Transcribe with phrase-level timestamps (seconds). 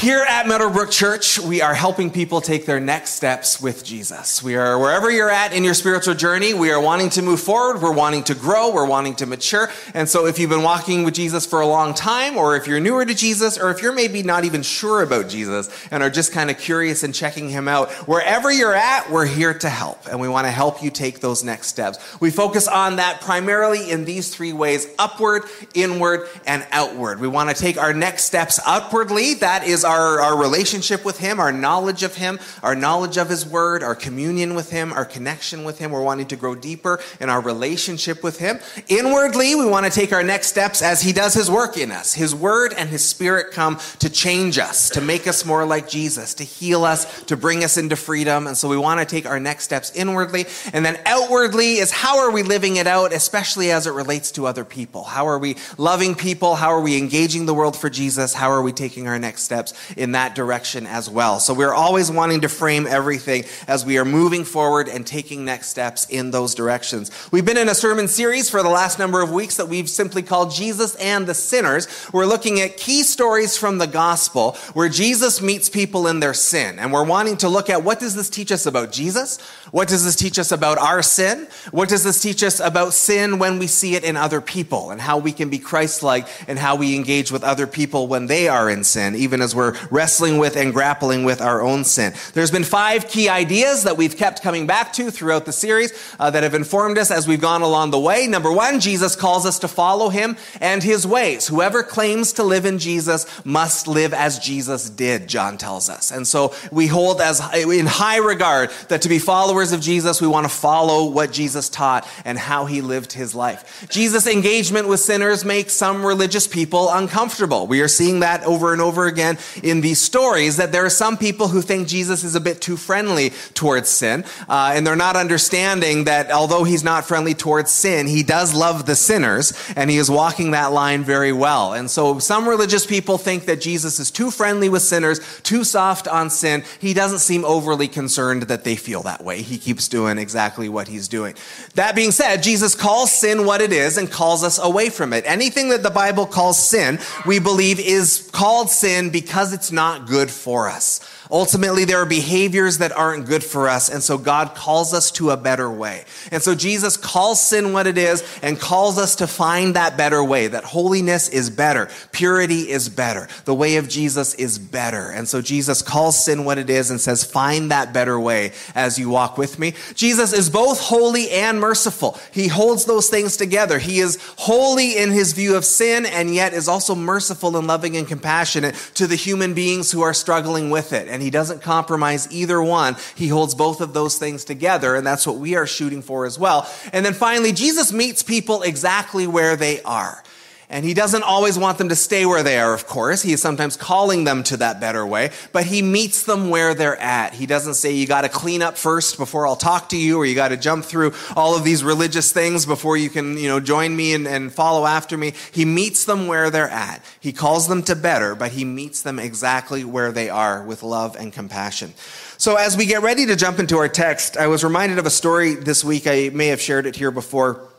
[0.00, 4.42] Here at Meadowbrook Church, we are helping people take their next steps with Jesus.
[4.42, 7.82] We are wherever you're at in your spiritual journey, we are wanting to move forward,
[7.82, 9.68] we're wanting to grow, we're wanting to mature.
[9.92, 12.80] And so if you've been walking with Jesus for a long time, or if you're
[12.80, 16.32] newer to Jesus, or if you're maybe not even sure about Jesus and are just
[16.32, 20.06] kind of curious and checking him out, wherever you're at, we're here to help.
[20.06, 21.98] And we want to help you take those next steps.
[22.22, 25.42] We focus on that primarily in these three ways upward,
[25.74, 27.20] inward, and outward.
[27.20, 29.34] We want to take our next steps upwardly.
[29.34, 33.44] That is our, our relationship with Him, our knowledge of Him, our knowledge of His
[33.44, 35.90] Word, our communion with Him, our connection with Him.
[35.90, 38.60] We're wanting to grow deeper in our relationship with Him.
[38.88, 42.14] Inwardly, we want to take our next steps as He does His work in us.
[42.14, 46.34] His Word and His Spirit come to change us, to make us more like Jesus,
[46.34, 48.46] to heal us, to bring us into freedom.
[48.46, 50.46] And so we want to take our next steps inwardly.
[50.72, 54.46] And then outwardly is how are we living it out, especially as it relates to
[54.46, 55.02] other people?
[55.02, 56.54] How are we loving people?
[56.54, 58.34] How are we engaging the world for Jesus?
[58.34, 61.40] How are we taking our next steps in that direction as well.
[61.40, 65.68] So we're always wanting to frame everything as we are moving forward and taking next
[65.68, 67.10] steps in those directions.
[67.30, 70.22] We've been in a sermon series for the last number of weeks that we've simply
[70.22, 71.88] called Jesus and the Sinners.
[72.12, 76.78] We're looking at key stories from the gospel where Jesus meets people in their sin.
[76.78, 79.40] And we're wanting to look at what does this teach us about Jesus?
[79.70, 81.48] What does this teach us about our sin?
[81.70, 85.00] What does this teach us about sin when we see it in other people and
[85.00, 88.68] how we can be Christ-like and how we engage with other people when they are
[88.68, 92.12] in sin, even as we're wrestling with and grappling with our own sin.
[92.34, 96.30] There's been five key ideas that we've kept coming back to throughout the series uh,
[96.30, 98.26] that have informed us as we've gone along the way.
[98.26, 101.48] Number one, Jesus calls us to follow him and his ways.
[101.48, 106.10] Whoever claims to live in Jesus must live as Jesus did, John tells us.
[106.10, 110.28] And so we hold as in high regard that to be followers of Jesus, we
[110.28, 113.86] want to follow what Jesus taught and how he lived his life.
[113.90, 117.66] Jesus' engagement with sinners makes some religious people uncomfortable.
[117.66, 121.16] We are seeing that over and over again in these stories that there are some
[121.16, 125.16] people who think Jesus is a bit too friendly towards sin, uh, and they're not
[125.16, 129.98] understanding that although he's not friendly towards sin, he does love the sinners, and he
[129.98, 131.74] is walking that line very well.
[131.74, 136.08] And so some religious people think that Jesus is too friendly with sinners, too soft
[136.08, 136.64] on sin.
[136.80, 139.42] He doesn't seem overly concerned that they feel that way.
[139.42, 141.34] He keeps doing exactly what he's doing.
[141.74, 145.24] That being said, Jesus calls sin what it is and calls us away from it.
[145.26, 150.06] Anything that the Bible calls sin, we believe is called sin because because it's not
[150.06, 151.00] good for us.
[151.30, 155.30] Ultimately, there are behaviors that aren't good for us, and so God calls us to
[155.30, 156.04] a better way.
[156.32, 160.22] And so Jesus calls sin what it is and calls us to find that better
[160.24, 165.10] way, that holiness is better, purity is better, the way of Jesus is better.
[165.10, 168.98] And so Jesus calls sin what it is and says, find that better way as
[168.98, 169.74] you walk with me.
[169.94, 172.18] Jesus is both holy and merciful.
[172.32, 173.78] He holds those things together.
[173.78, 177.96] He is holy in his view of sin and yet is also merciful and loving
[177.96, 181.08] and compassionate to the human beings who are struggling with it.
[181.08, 182.96] And and he doesn't compromise either one.
[183.14, 186.38] He holds both of those things together, and that's what we are shooting for as
[186.38, 186.66] well.
[186.94, 190.24] And then finally, Jesus meets people exactly where they are.
[190.72, 193.22] And he doesn't always want them to stay where they are, of course.
[193.22, 196.96] He is sometimes calling them to that better way, but he meets them where they're
[196.96, 197.34] at.
[197.34, 200.24] He doesn't say, you got to clean up first before I'll talk to you, or
[200.24, 203.58] you got to jump through all of these religious things before you can, you know,
[203.58, 205.32] join me and, and follow after me.
[205.50, 207.04] He meets them where they're at.
[207.18, 211.16] He calls them to better, but he meets them exactly where they are with love
[211.16, 211.94] and compassion.
[212.38, 215.10] So as we get ready to jump into our text, I was reminded of a
[215.10, 216.06] story this week.
[216.06, 217.69] I may have shared it here before.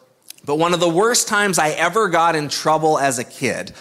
[0.46, 3.74] But one of the worst times I ever got in trouble as a kid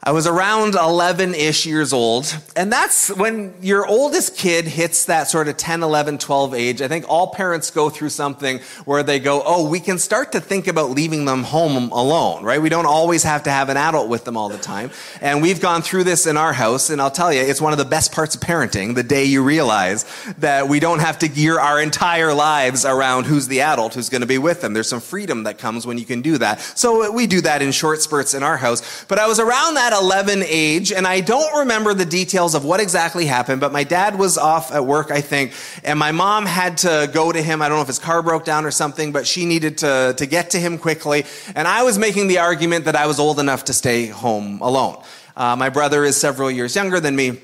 [0.00, 2.34] I was around 11 ish years old.
[2.54, 6.80] And that's when your oldest kid hits that sort of 10, 11, 12 age.
[6.82, 10.40] I think all parents go through something where they go, oh, we can start to
[10.40, 12.62] think about leaving them home alone, right?
[12.62, 14.92] We don't always have to have an adult with them all the time.
[15.20, 16.90] And we've gone through this in our house.
[16.90, 19.42] And I'll tell you, it's one of the best parts of parenting, the day you
[19.42, 20.06] realize
[20.38, 24.20] that we don't have to gear our entire lives around who's the adult who's going
[24.20, 24.74] to be with them.
[24.74, 26.60] There's some freedom that comes when you can do that.
[26.60, 29.04] So we do that in short spurts in our house.
[29.08, 32.80] But I was around that 11 age, and I don't remember the details of what
[32.80, 35.52] exactly happened, but my dad was off at work, I think,
[35.84, 37.60] and my mom had to go to him.
[37.60, 40.26] I don't know if his car broke down or something, but she needed to, to
[40.26, 41.24] get to him quickly.
[41.54, 45.02] And I was making the argument that I was old enough to stay home alone.
[45.36, 47.38] Uh, my brother is several years younger than me.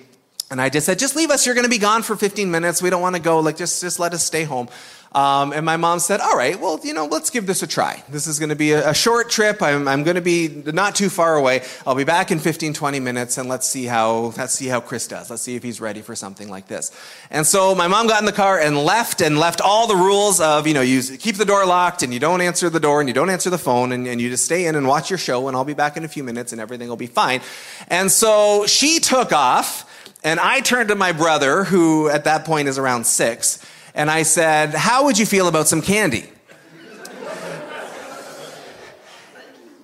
[0.50, 1.46] And I just said, just leave us.
[1.46, 2.82] You're going to be gone for 15 minutes.
[2.82, 3.40] We don't want to go.
[3.40, 4.68] Like, just, just let us stay home.
[5.14, 8.02] Um, and my mom said, all right, well, you know, let's give this a try.
[8.08, 9.62] This is going to be a, a, short trip.
[9.62, 11.62] I'm, I'm going to be not too far away.
[11.86, 15.06] I'll be back in 15, 20 minutes and let's see how, let's see how Chris
[15.06, 15.30] does.
[15.30, 16.90] Let's see if he's ready for something like this.
[17.30, 20.40] And so my mom got in the car and left and left all the rules
[20.40, 23.08] of, you know, you keep the door locked and you don't answer the door and
[23.08, 25.46] you don't answer the phone and, and you just stay in and watch your show
[25.46, 27.40] and I'll be back in a few minutes and everything will be fine.
[27.86, 29.88] And so she took off
[30.24, 33.60] And I turned to my brother, who at that point is around six,
[33.94, 36.30] and I said, How would you feel about some candy?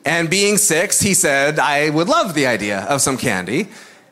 [0.04, 3.68] and being six, he said, I would love the idea of some candy.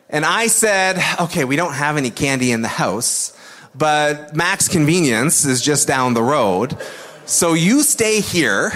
[0.09, 3.37] And I said, Okay, we don't have any candy in the house,
[3.75, 6.77] but Max Convenience is just down the road.
[7.25, 8.71] So you stay here,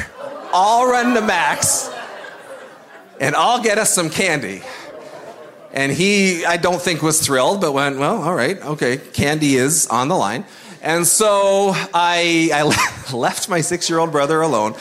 [0.54, 1.90] I'll run to Max,
[3.20, 4.62] and I'll get us some candy.
[5.72, 9.88] And he, I don't think, was thrilled, but went, well, all right, okay, candy is
[9.88, 10.46] on the line.
[10.84, 14.76] And so I, I left my six year old brother alone,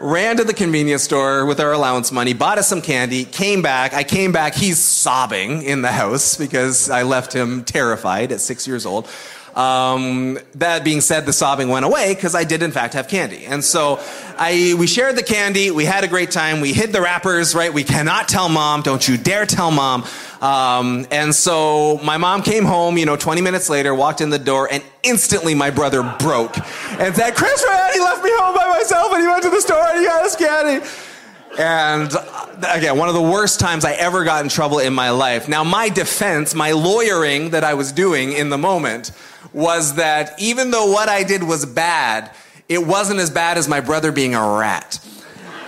[0.00, 3.92] ran to the convenience store with our allowance money, bought us some candy, came back.
[3.92, 8.66] I came back, he's sobbing in the house because I left him terrified at six
[8.66, 9.06] years old.
[9.54, 13.44] Um, that being said, the sobbing went away because I did in fact have candy.
[13.44, 14.00] And so
[14.38, 15.70] I, we shared the candy.
[15.70, 16.60] We had a great time.
[16.60, 17.72] We hid the wrappers, right?
[17.72, 18.82] We cannot tell mom.
[18.82, 20.04] Don't you dare tell mom.
[20.40, 24.38] Um, and so my mom came home, you know, 20 minutes later, walked in the
[24.40, 26.56] door, and instantly my brother broke
[26.98, 29.60] and said, Chris ran, he left me home by myself and he went to the
[29.60, 30.86] store and he got us candy.
[31.58, 35.10] And uh, again, one of the worst times I ever got in trouble in my
[35.10, 35.48] life.
[35.48, 39.12] Now, my defense, my lawyering that I was doing in the moment
[39.52, 42.30] was that even though what I did was bad,
[42.68, 44.98] it wasn't as bad as my brother being a rat.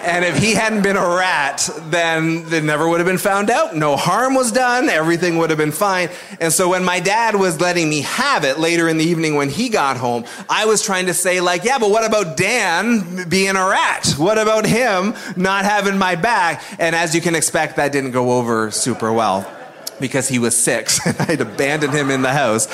[0.05, 3.75] And if he hadn't been a rat, then it never would have been found out.
[3.75, 4.89] No harm was done.
[4.89, 6.11] Everything would have been fine.
[6.41, 9.49] And so when my dad was letting me have it later in the evening when
[9.49, 13.56] he got home, I was trying to say like, yeah, but what about Dan being
[13.56, 14.15] a rat?
[14.19, 16.62] What about him not having my back?
[16.79, 19.51] And as you can expect, that didn't go over super well
[20.00, 22.69] because he was six and I'd abandoned him in the house.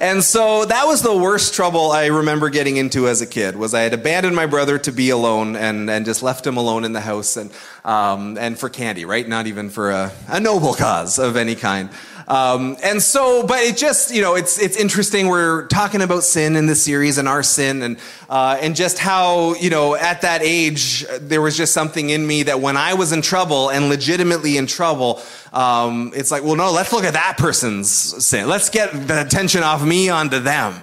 [0.00, 3.74] And so that was the worst trouble I remember getting into as a kid was
[3.74, 6.92] I had abandoned my brother to be alone and, and just left him alone in
[6.92, 7.50] the house and,
[7.84, 9.26] um, and for candy, right?
[9.26, 11.90] Not even for a, a noble cause of any kind.
[12.32, 15.26] Um, and so, but it just, you know, it's, it's interesting.
[15.26, 17.98] We're talking about sin in this series and our sin and,
[18.30, 22.44] uh, and just how, you know, at that age, there was just something in me
[22.44, 25.20] that when I was in trouble and legitimately in trouble,
[25.52, 28.48] um, it's like, well, no, let's look at that person's sin.
[28.48, 30.82] Let's get the attention off me onto them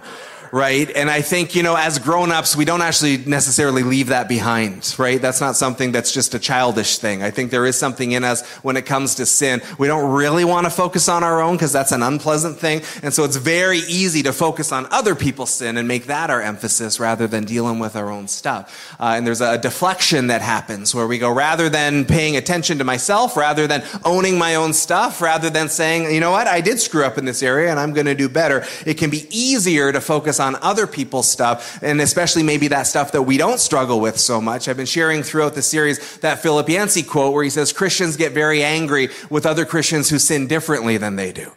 [0.51, 0.89] right?
[0.95, 5.21] And I think, you know, as grown-ups, we don't actually necessarily leave that behind, right?
[5.21, 7.23] That's not something that's just a childish thing.
[7.23, 9.61] I think there is something in us when it comes to sin.
[9.77, 12.81] We don't really want to focus on our own because that's an unpleasant thing.
[13.03, 16.41] And so it's very easy to focus on other people's sin and make that our
[16.41, 18.95] emphasis rather than dealing with our own stuff.
[18.99, 22.83] Uh, and there's a deflection that happens where we go, rather than paying attention to
[22.83, 26.79] myself, rather than owning my own stuff, rather than saying, you know what, I did
[26.79, 28.65] screw up in this area and I'm going to do better.
[28.85, 33.11] It can be easier to focus on other people's stuff, and especially maybe that stuff
[33.11, 34.67] that we don't struggle with so much.
[34.67, 38.33] I've been sharing throughout the series that Philip Yancey quote where he says Christians get
[38.33, 41.51] very angry with other Christians who sin differently than they do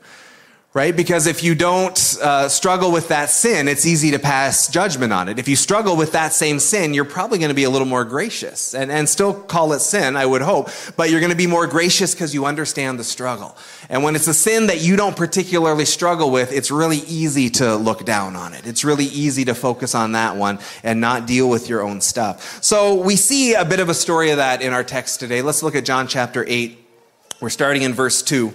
[0.75, 0.97] right?
[0.97, 5.29] Because if you don't uh, struggle with that sin, it's easy to pass judgment on
[5.29, 5.39] it.
[5.39, 8.07] If you struggle with that same sin, you're probably going to be a little more
[8.07, 11.47] gracious and, and still call it sin, I would hope, but you're going to be
[11.47, 13.55] more gracious because you understand the struggle.
[13.91, 17.77] And when it's a sin that you don't particularly struggle with, it's really easy to
[17.77, 18.67] look down on it.
[18.67, 22.63] It's really easy to focus on that one and not deal with your own stuff.
[22.63, 25.43] So we see a bit of a story of that in our text today.
[25.43, 26.79] Let's look at John chapter 8.
[27.43, 28.55] We're starting in verse 2.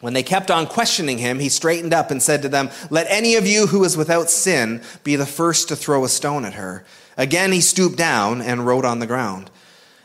[0.00, 3.34] When they kept on questioning him, he straightened up and said to them, Let any
[3.34, 6.84] of you who is without sin be the first to throw a stone at her.
[7.16, 9.50] Again, he stooped down and wrote on the ground.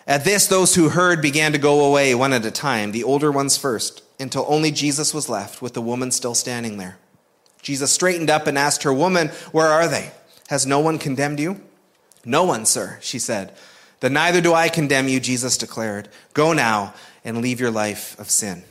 [0.07, 3.31] At this, those who heard began to go away one at a time, the older
[3.31, 6.97] ones first, until only Jesus was left, with the woman still standing there.
[7.61, 10.11] Jesus straightened up and asked her, Woman, where are they?
[10.49, 11.61] Has no one condemned you?
[12.25, 13.53] No one, sir, she said.
[13.99, 16.09] Then neither do I condemn you, Jesus declared.
[16.33, 18.63] Go now and leave your life of sin.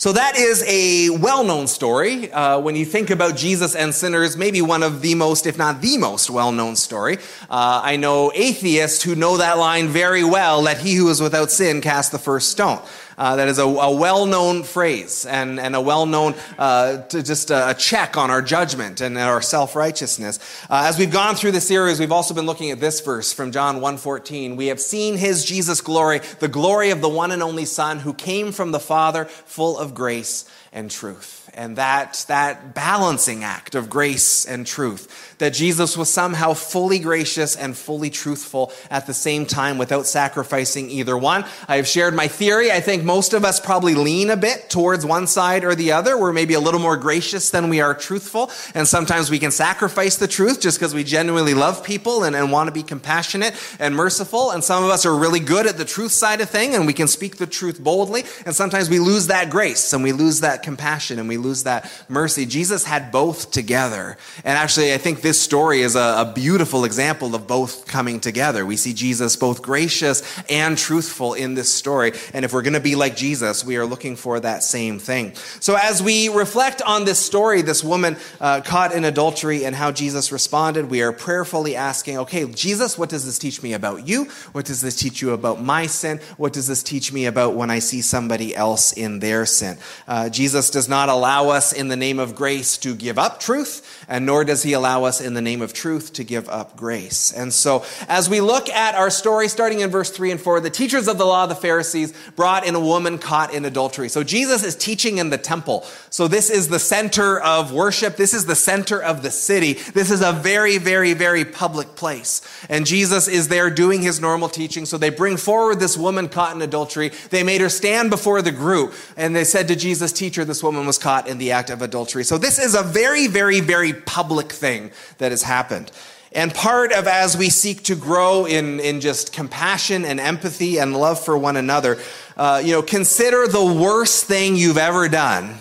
[0.00, 2.30] So that is a well-known story.
[2.30, 5.80] Uh, when you think about Jesus and sinners, maybe one of the most, if not
[5.80, 7.16] the most well-known story.
[7.50, 11.50] Uh, I know atheists who know that line very well, let he who is without
[11.50, 12.80] sin cast the first stone.
[13.18, 17.50] Uh, that is a, a well known phrase and, and a well known uh, just
[17.50, 20.38] a, check on our judgment and our self righteousness.
[20.70, 23.52] Uh, as we've gone through the series, we've also been looking at this verse from
[23.52, 24.56] John 1.14.
[24.56, 28.14] We have seen his Jesus glory, the glory of the one and only Son who
[28.14, 33.90] came from the Father, full of grace and truth and that, that balancing act of
[33.90, 35.34] grace and truth.
[35.38, 40.88] That Jesus was somehow fully gracious and fully truthful at the same time without sacrificing
[40.88, 41.44] either one.
[41.66, 42.70] I have shared my theory.
[42.70, 46.16] I think most of us probably lean a bit towards one side or the other.
[46.16, 48.52] We're maybe a little more gracious than we are truthful.
[48.74, 52.52] And sometimes we can sacrifice the truth just because we genuinely love people and, and
[52.52, 54.52] want to be compassionate and merciful.
[54.52, 56.92] And some of us are really good at the truth side of thing and we
[56.92, 58.22] can speak the truth boldly.
[58.46, 61.64] And sometimes we lose that grace and we lose that compassion and we lose lose
[61.64, 62.46] that mercy.
[62.46, 64.16] Jesus had both together.
[64.44, 68.66] And actually, I think this story is a, a beautiful example of both coming together.
[68.66, 72.12] We see Jesus both gracious and truthful in this story.
[72.34, 75.34] And if we're going to be like Jesus, we are looking for that same thing.
[75.60, 79.90] So as we reflect on this story, this woman uh, caught in adultery and how
[79.92, 84.24] Jesus responded, we are prayerfully asking, okay, Jesus, what does this teach me about you?
[84.52, 86.20] What does this teach you about my sin?
[86.36, 89.78] What does this teach me about when I see somebody else in their sin?
[90.06, 93.38] Uh, Jesus does not allow allow us in the name of grace to give up
[93.38, 96.74] truth, and nor does he allow us in the name of truth to give up
[96.74, 97.34] grace.
[97.34, 100.70] And so, as we look at our story, starting in verse 3 and 4, the
[100.70, 104.08] teachers of the law, the Pharisees, brought in a woman caught in adultery.
[104.08, 105.84] So, Jesus is teaching in the temple.
[106.08, 108.16] So, this is the center of worship.
[108.16, 109.74] This is the center of the city.
[109.74, 112.40] This is a very, very, very public place.
[112.70, 114.86] And Jesus is there doing his normal teaching.
[114.86, 117.10] So, they bring forward this woman caught in adultery.
[117.28, 120.86] They made her stand before the group, and they said to Jesus, Teacher, this woman
[120.86, 122.22] was caught in the act of adultery.
[122.22, 125.90] So this is a very, very, very public thing that has happened.
[126.32, 130.94] And part of as we seek to grow in, in just compassion and empathy and
[130.94, 131.96] love for one another,
[132.36, 135.56] uh, you know, consider the worst thing you've ever done.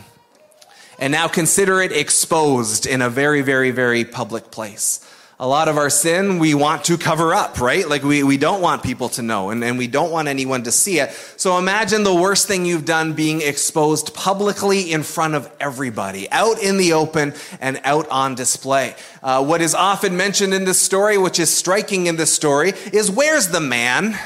[1.00, 5.07] And now consider it exposed in a very, very, very public place
[5.40, 7.88] a lot of our sin we want to cover up, right?
[7.88, 10.72] Like we, we don't want people to know and, and we don't want anyone to
[10.72, 11.12] see it.
[11.38, 16.60] So imagine the worst thing you've done being exposed publicly in front of everybody, out
[16.60, 18.96] in the open and out on display.
[19.22, 23.12] Uh, what is often mentioned in this story, which is striking in this story, is
[23.12, 24.18] where's the man?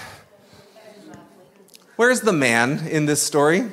[1.97, 3.69] Where's the man in this story?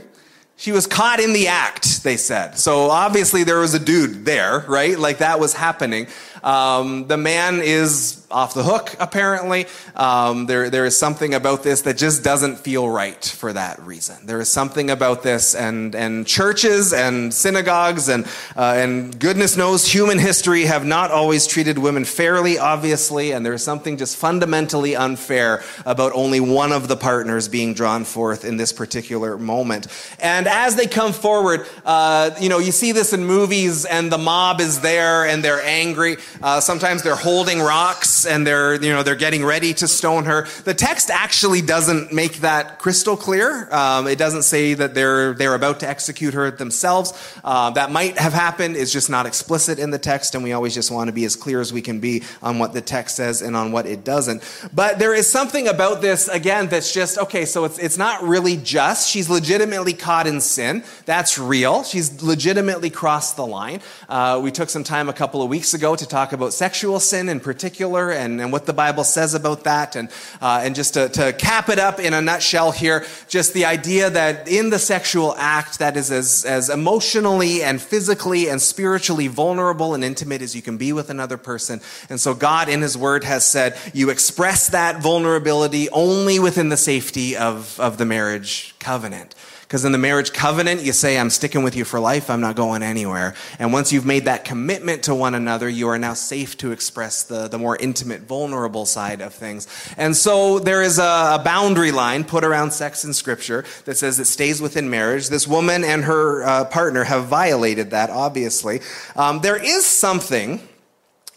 [0.58, 2.58] She was caught in the act, they said.
[2.58, 4.98] So obviously there was a dude there, right?
[4.98, 6.08] Like that was happening.
[6.42, 9.66] Um, the man is off the hook, apparently.
[9.96, 14.26] Um, there, there is something about this that just doesn't feel right for that reason.
[14.26, 18.26] There is something about this, and, and churches and synagogues and,
[18.56, 23.62] uh, and goodness knows human history have not always treated women fairly, obviously, and there's
[23.62, 28.72] something just fundamentally unfair about only one of the partners being drawn forth in this
[28.72, 29.86] particular moment.
[30.20, 34.18] And as they come forward, uh, you know, you see this in movies, and the
[34.18, 36.16] mob is there and they're angry.
[36.42, 40.46] Uh, sometimes they're holding rocks and they're, you know, they're getting ready to stone her.
[40.64, 43.68] The text actually doesn't make that crystal clear.
[43.72, 47.12] Um, it doesn't say that they're, they're about to execute her themselves.
[47.42, 48.76] Uh, that might have happened.
[48.76, 51.36] It's just not explicit in the text, and we always just want to be as
[51.36, 54.42] clear as we can be on what the text says and on what it doesn't.
[54.74, 58.56] But there is something about this, again, that's just, okay, so it's, it's not really
[58.56, 59.08] just.
[59.08, 60.84] She's legitimately caught in sin.
[61.04, 61.84] That's real.
[61.84, 63.80] She's legitimately crossed the line.
[64.08, 66.98] Uh, we took some time a couple of weeks ago to talk talk about sexual
[66.98, 69.94] sin in particular and, and what the Bible says about that.
[69.94, 70.08] And,
[70.40, 74.10] uh, and just to, to cap it up in a nutshell here, just the idea
[74.10, 79.94] that in the sexual act that is as, as emotionally and physically and spiritually vulnerable
[79.94, 81.80] and intimate as you can be with another person.
[82.10, 86.76] And so God in His Word has said, you express that vulnerability only within the
[86.76, 89.36] safety of, of the marriage covenant.
[89.68, 92.56] Because in the marriage covenant, you say, I'm sticking with you for life, I'm not
[92.56, 93.34] going anywhere.
[93.58, 97.22] And once you've made that commitment to one another, you are now safe to express
[97.24, 99.68] the, the more intimate, vulnerable side of things.
[99.98, 101.02] And so there is a,
[101.34, 105.28] a boundary line put around sex in Scripture that says it stays within marriage.
[105.28, 108.80] This woman and her uh, partner have violated that, obviously.
[109.16, 110.66] Um, there is something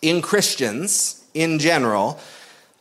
[0.01, 2.17] in Christians in general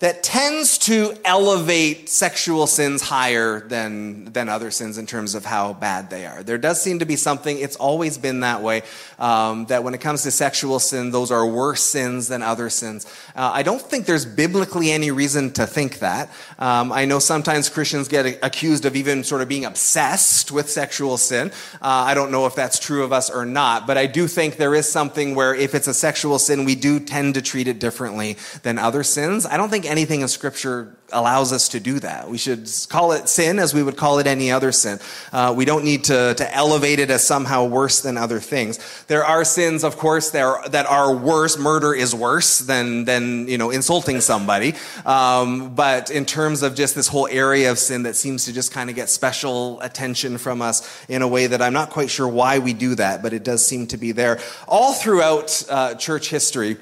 [0.01, 5.75] that tends to elevate sexual sins higher than, than other sins in terms of how
[5.75, 6.43] bad they are.
[6.43, 8.83] There does seem to be something, it's always been that way,
[9.19, 13.07] um, that when it comes to sexual sin, those are worse sins than other sins.
[13.37, 16.31] Uh, I don't think there's biblically any reason to think that.
[16.59, 21.19] Um, I know sometimes Christians get accused of even sort of being obsessed with sexual
[21.19, 21.51] sin.
[21.75, 24.57] Uh, I don't know if that's true of us or not, but I do think
[24.57, 27.79] there is something where if it's a sexual sin, we do tend to treat it
[27.79, 29.45] differently than other sins.
[29.45, 32.31] I don't think anything in Scripture allows us to do that.
[32.31, 35.01] We should call it sin as we would call it any other sin.
[35.33, 38.79] Uh, we don't need to, to elevate it as somehow worse than other things.
[39.09, 41.59] There are sins, of course, that are, that are worse.
[41.59, 44.75] Murder is worse than, than you know, insulting somebody.
[45.05, 48.71] Um, but in terms of just this whole area of sin that seems to just
[48.71, 52.29] kind of get special attention from us in a way that I'm not quite sure
[52.29, 54.39] why we do that, but it does seem to be there.
[54.69, 56.77] All throughout uh, church history,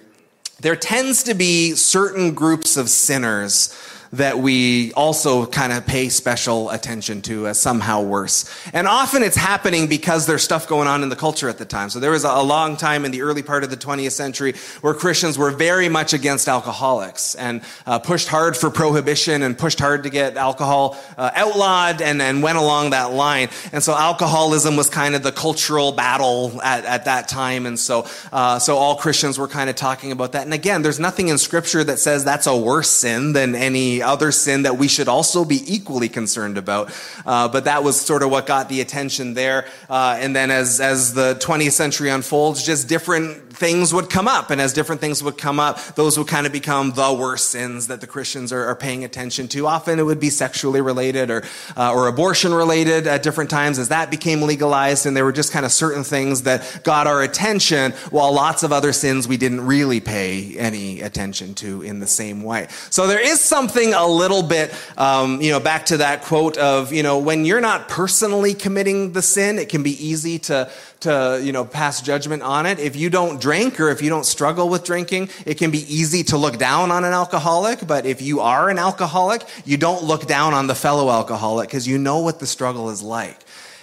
[0.60, 3.72] there tends to be certain groups of sinners
[4.12, 8.48] that we also kind of pay special attention to as somehow worse.
[8.72, 11.90] And often it's happening because there's stuff going on in the culture at the time.
[11.90, 14.94] So there was a long time in the early part of the 20th century where
[14.94, 20.04] Christians were very much against alcoholics and uh, pushed hard for prohibition and pushed hard
[20.04, 23.48] to get alcohol uh, outlawed and, and went along that line.
[23.72, 27.66] And so alcoholism was kind of the cultural battle at, at that time.
[27.66, 30.44] And so, uh, so all Christians were kind of talking about that.
[30.44, 34.32] And again, there's nothing in scripture that says that's a worse sin than any other
[34.32, 36.92] sin that we should also be equally concerned about.
[37.26, 39.66] Uh, but that was sort of what got the attention there.
[39.88, 44.50] Uh, and then as, as the 20th century unfolds, just different things would come up.
[44.50, 47.88] And as different things would come up, those would kind of become the worst sins
[47.88, 49.66] that the Christians are, are paying attention to.
[49.66, 51.42] Often it would be sexually related or,
[51.76, 55.06] uh, or abortion related at different times as that became legalized.
[55.06, 58.72] And there were just kind of certain things that got our attention while lots of
[58.72, 62.68] other sins we didn't really pay any attention to in the same way.
[62.90, 66.92] So there is something a little bit, um, you know, back to that quote of,
[66.92, 71.40] you know, when you're not personally committing the sin, it can be easy to, to,
[71.42, 72.78] you know, pass judgment on it.
[72.78, 76.24] If you don't drink or if you don't struggle with drinking, it can be easy
[76.24, 77.86] to look down on an alcoholic.
[77.86, 81.86] But if you are an alcoholic, you don't look down on the fellow alcoholic because
[81.86, 83.38] you know what the struggle is like.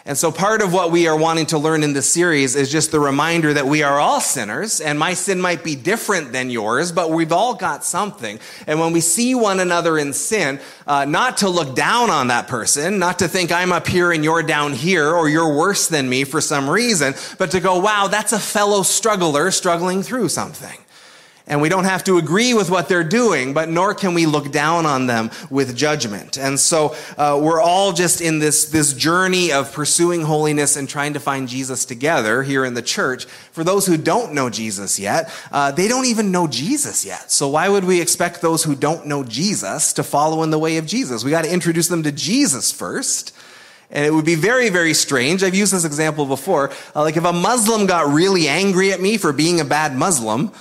[0.07, 2.91] And so part of what we are wanting to learn in this series is just
[2.91, 6.91] the reminder that we are all sinners and my sin might be different than yours,
[6.91, 8.39] but we've all got something.
[8.67, 12.47] And when we see one another in sin, uh, not to look down on that
[12.47, 16.07] person, not to think I'm up here and you're down here or you're worse than
[16.07, 20.85] me for some reason, but to go, wow, that's a fellow struggler struggling through something.
[21.48, 24.52] And we don't have to agree with what they're doing, but nor can we look
[24.52, 26.38] down on them with judgment.
[26.38, 31.14] And so uh, we're all just in this, this journey of pursuing holiness and trying
[31.14, 33.25] to find Jesus together here in the church.
[33.25, 37.31] For those who don't know Jesus yet, uh, they don't even know Jesus yet.
[37.31, 40.77] So why would we expect those who don't know Jesus to follow in the way
[40.77, 41.24] of Jesus?
[41.24, 43.36] We got to introduce them to Jesus first.
[43.92, 45.44] And it would be very, very strange.
[45.44, 46.72] I've used this example before.
[46.96, 50.51] Uh, like if a Muslim got really angry at me for being a bad Muslim,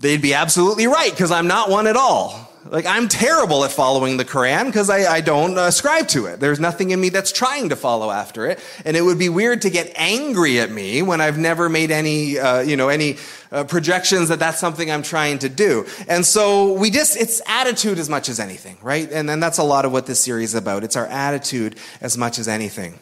[0.00, 2.48] they'd be absolutely right because I'm not one at all.
[2.66, 6.40] Like, I'm terrible at following the Quran because I, I, don't ascribe to it.
[6.40, 8.62] There's nothing in me that's trying to follow after it.
[8.84, 12.38] And it would be weird to get angry at me when I've never made any,
[12.38, 13.16] uh, you know, any
[13.50, 15.86] uh, projections that that's something I'm trying to do.
[16.06, 19.10] And so we just, it's attitude as much as anything, right?
[19.10, 20.84] And then that's a lot of what this series is about.
[20.84, 23.00] It's our attitude as much as anything.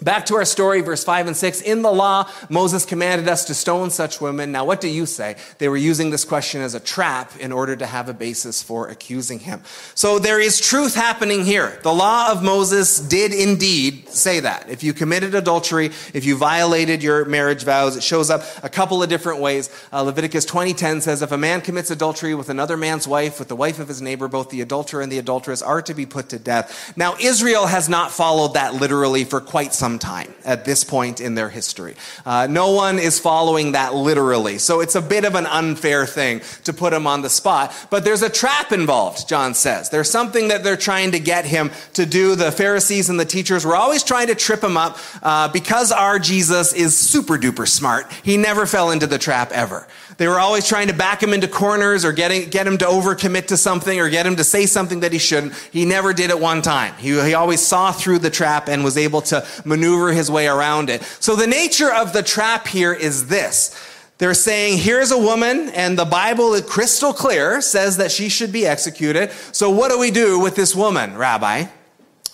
[0.00, 1.60] Back to our story, verse 5 and 6.
[1.62, 4.52] In the law, Moses commanded us to stone such women.
[4.52, 5.34] Now, what do you say?
[5.58, 8.86] They were using this question as a trap in order to have a basis for
[8.86, 9.60] accusing him.
[9.96, 11.80] So there is truth happening here.
[11.82, 14.70] The law of Moses did indeed say that.
[14.70, 19.02] If you committed adultery, if you violated your marriage vows, it shows up a couple
[19.02, 19.68] of different ways.
[19.92, 23.56] Uh, Leviticus 20:10 says, if a man commits adultery with another man's wife, with the
[23.56, 26.38] wife of his neighbor, both the adulterer and the adulteress are to be put to
[26.38, 26.96] death.
[26.96, 31.18] Now, Israel has not followed that literally for quite some some time at this point
[31.18, 31.94] in their history.
[32.26, 34.58] Uh, no one is following that literally.
[34.58, 37.72] So it's a bit of an unfair thing to put him on the spot.
[37.88, 39.88] But there's a trap involved, John says.
[39.88, 42.34] There's something that they're trying to get him to do.
[42.34, 46.18] The Pharisees and the teachers were always trying to trip him up uh, because our
[46.18, 48.12] Jesus is super duper smart.
[48.22, 49.86] He never fell into the trap ever.
[50.18, 53.46] They were always trying to back him into corners or getting, get him to overcommit
[53.46, 55.54] to something or get him to say something that he shouldn't.
[55.72, 56.94] He never did it one time.
[56.94, 60.90] He, he always saw through the trap and was able to maneuver his way around
[60.90, 61.04] it.
[61.20, 63.80] So the nature of the trap here is this.
[64.18, 68.50] They're saying, here's a woman, and the Bible is crystal clear, says that she should
[68.50, 69.30] be executed.
[69.52, 71.66] So what do we do with this woman, Rabbi?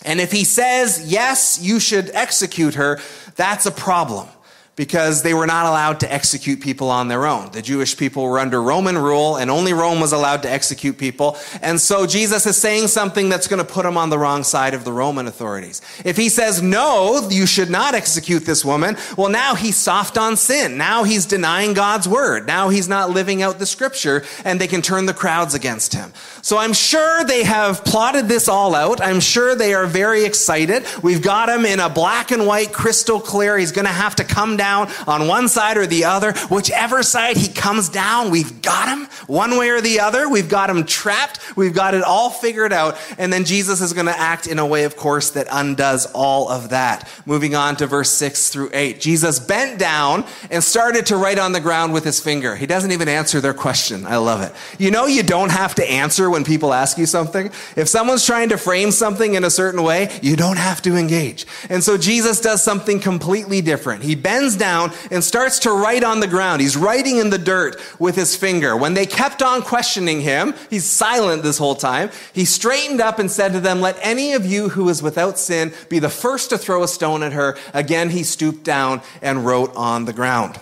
[0.07, 2.99] And if he says, yes, you should execute her,
[3.37, 4.29] that's a problem
[4.77, 7.51] because they were not allowed to execute people on their own.
[7.53, 11.37] The Jewish people were under Roman rule and only Rome was allowed to execute people.
[11.63, 14.75] And so Jesus is saying something that's going to put him on the wrong side
[14.75, 15.81] of the Roman authorities.
[16.05, 20.37] If he says, no, you should not execute this woman, well, now he's soft on
[20.37, 20.77] sin.
[20.77, 22.47] Now he's denying God's word.
[22.47, 26.13] Now he's not living out the scripture and they can turn the crowds against him.
[26.43, 29.01] So I'm sure they have plotted this all out.
[29.01, 30.85] I'm sure they are very excited.
[31.03, 33.57] We've got him in a black and white crystal clear.
[33.57, 36.33] He's going to have to come down down on one side or the other.
[36.49, 40.29] Whichever side he comes down, we've got him one way or the other.
[40.29, 41.39] We've got him trapped.
[41.57, 42.97] We've got it all figured out.
[43.19, 46.49] And then Jesus is going to act in a way, of course, that undoes all
[46.49, 47.09] of that.
[47.27, 49.01] Moving on to verse 6 through 8.
[49.01, 52.57] Jesus bent down and started to write on the ground with his finger.
[52.57, 54.07] He doesn't even answer their question.
[54.07, 54.53] I love it.
[54.79, 57.51] You know, you don't have to answer when people ask you something.
[57.77, 61.47] If someone's trying to frame something in a certain way, you don't have to engage.
[61.69, 64.03] And so Jesus does something completely different.
[64.03, 66.61] He bends down and starts to write on the ground.
[66.61, 68.77] He's writing in the dirt with his finger.
[68.77, 72.11] When they kept on questioning him, he's silent this whole time.
[72.33, 75.73] He straightened up and said to them, Let any of you who is without sin
[75.89, 77.57] be the first to throw a stone at her.
[77.73, 80.59] Again, he stooped down and wrote on the ground.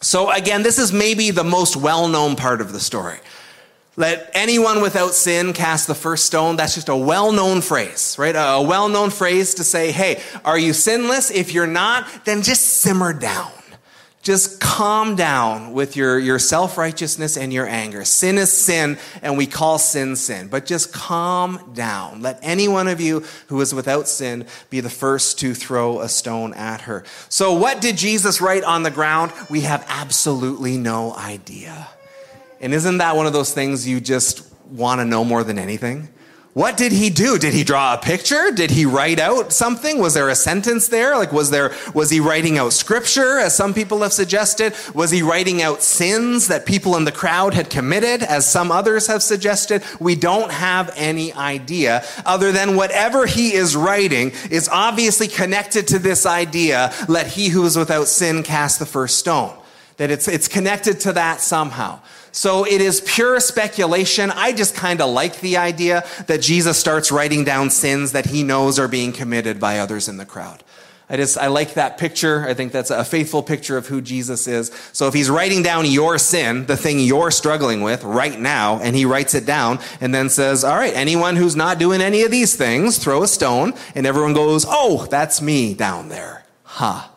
[0.00, 3.18] So again, this is maybe the most well-known part of the story.
[3.96, 6.56] Let anyone without sin cast the first stone.
[6.56, 8.34] That's just a well known phrase, right?
[8.34, 11.30] A well known phrase to say, hey, are you sinless?
[11.30, 13.50] If you're not, then just simmer down.
[14.22, 18.04] Just calm down with your, your self righteousness and your anger.
[18.04, 20.48] Sin is sin, and we call sin sin.
[20.48, 22.20] But just calm down.
[22.20, 26.08] Let any one of you who is without sin be the first to throw a
[26.08, 27.02] stone at her.
[27.30, 29.32] So, what did Jesus write on the ground?
[29.48, 31.88] We have absolutely no idea.
[32.60, 36.08] And isn't that one of those things you just want to know more than anything?
[36.52, 37.38] What did he do?
[37.38, 38.50] Did he draw a picture?
[38.50, 39.98] Did he write out something?
[39.98, 41.16] Was there a sentence there?
[41.16, 44.74] Like, was there, was he writing out scripture, as some people have suggested?
[44.92, 49.06] Was he writing out sins that people in the crowd had committed, as some others
[49.06, 49.84] have suggested?
[50.00, 56.00] We don't have any idea, other than whatever he is writing is obviously connected to
[56.00, 59.56] this idea let he who is without sin cast the first stone.
[59.98, 62.00] That it's, it's connected to that somehow.
[62.32, 64.30] So it is pure speculation.
[64.30, 68.42] I just kind of like the idea that Jesus starts writing down sins that he
[68.42, 70.62] knows are being committed by others in the crowd.
[71.12, 72.46] I just, I like that picture.
[72.46, 74.70] I think that's a faithful picture of who Jesus is.
[74.92, 78.94] So if he's writing down your sin, the thing you're struggling with right now, and
[78.94, 82.30] he writes it down and then says, all right, anyone who's not doing any of
[82.30, 83.72] these things, throw a stone.
[83.96, 86.44] And everyone goes, oh, that's me down there.
[86.62, 87.08] Huh.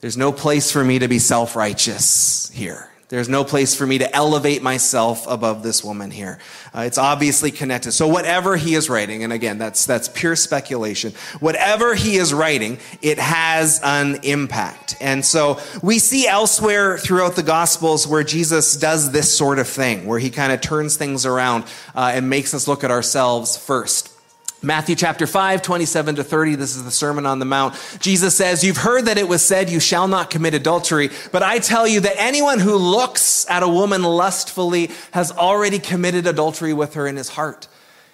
[0.00, 2.92] There's no place for me to be self-righteous here.
[3.08, 6.38] There's no place for me to elevate myself above this woman here.
[6.74, 7.92] Uh, it's obviously connected.
[7.92, 11.14] So whatever he is writing, and again, that's, that's pure speculation.
[11.40, 14.96] Whatever he is writing, it has an impact.
[15.00, 20.06] And so we see elsewhere throughout the gospels where Jesus does this sort of thing,
[20.06, 24.17] where he kind of turns things around uh, and makes us look at ourselves first.
[24.60, 26.56] Matthew chapter 5, 27 to 30.
[26.56, 27.76] This is the Sermon on the Mount.
[28.00, 31.10] Jesus says, You've heard that it was said, You shall not commit adultery.
[31.30, 36.26] But I tell you that anyone who looks at a woman lustfully has already committed
[36.26, 37.68] adultery with her in his heart.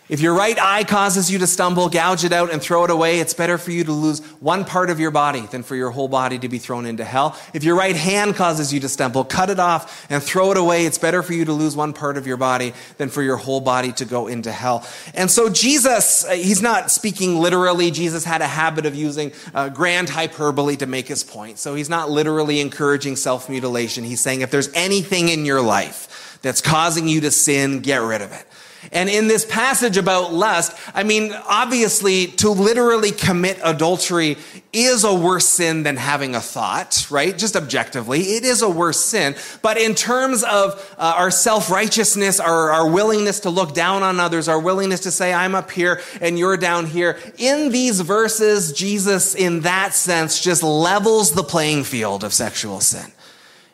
[0.06, 3.20] If your right eye causes you to stumble, gouge it out and throw it away.
[3.20, 6.08] It's better for you to lose one part of your body than for your whole
[6.08, 7.38] body to be thrown into hell.
[7.54, 10.84] If your right hand causes you to stumble, cut it off and throw it away.
[10.84, 13.62] It's better for you to lose one part of your body than for your whole
[13.62, 14.86] body to go into hell.
[15.14, 17.90] And so Jesus, uh, he's not speaking literally.
[17.90, 21.58] Jesus had a habit of using uh, grand hyperbole to make his point.
[21.58, 24.04] So he's not literally encouraging self mutilation.
[24.04, 28.20] He's saying if there's anything in your life that's causing you to sin, get rid
[28.20, 28.46] of it.
[28.92, 34.36] And in this passage about lust, I mean, obviously, to literally commit adultery
[34.72, 37.36] is a worse sin than having a thought, right?
[37.36, 39.36] Just objectively, it is a worse sin.
[39.62, 44.18] But in terms of uh, our self righteousness, our, our willingness to look down on
[44.18, 48.72] others, our willingness to say, I'm up here and you're down here, in these verses,
[48.72, 53.12] Jesus, in that sense, just levels the playing field of sexual sin.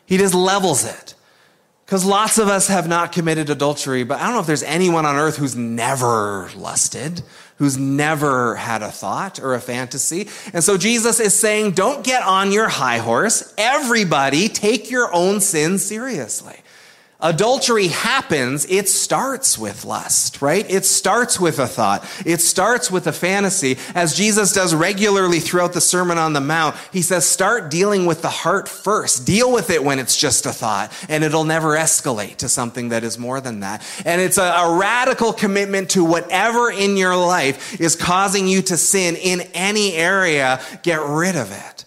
[0.05, 1.15] He just levels it.
[1.91, 5.05] Because lots of us have not committed adultery, but I don't know if there's anyone
[5.05, 7.21] on earth who's never lusted,
[7.57, 10.29] who's never had a thought or a fantasy.
[10.53, 13.53] And so Jesus is saying, don't get on your high horse.
[13.57, 16.55] Everybody take your own sin seriously
[17.21, 20.69] adultery happens, it starts with lust, right?
[20.69, 22.05] It starts with a thought.
[22.25, 23.77] It starts with a fantasy.
[23.93, 28.21] As Jesus does regularly throughout the Sermon on the Mount, he says, start dealing with
[28.21, 29.25] the heart first.
[29.25, 33.03] Deal with it when it's just a thought, and it'll never escalate to something that
[33.03, 33.85] is more than that.
[34.05, 38.77] And it's a, a radical commitment to whatever in your life is causing you to
[38.77, 41.85] sin in any area, get rid of it.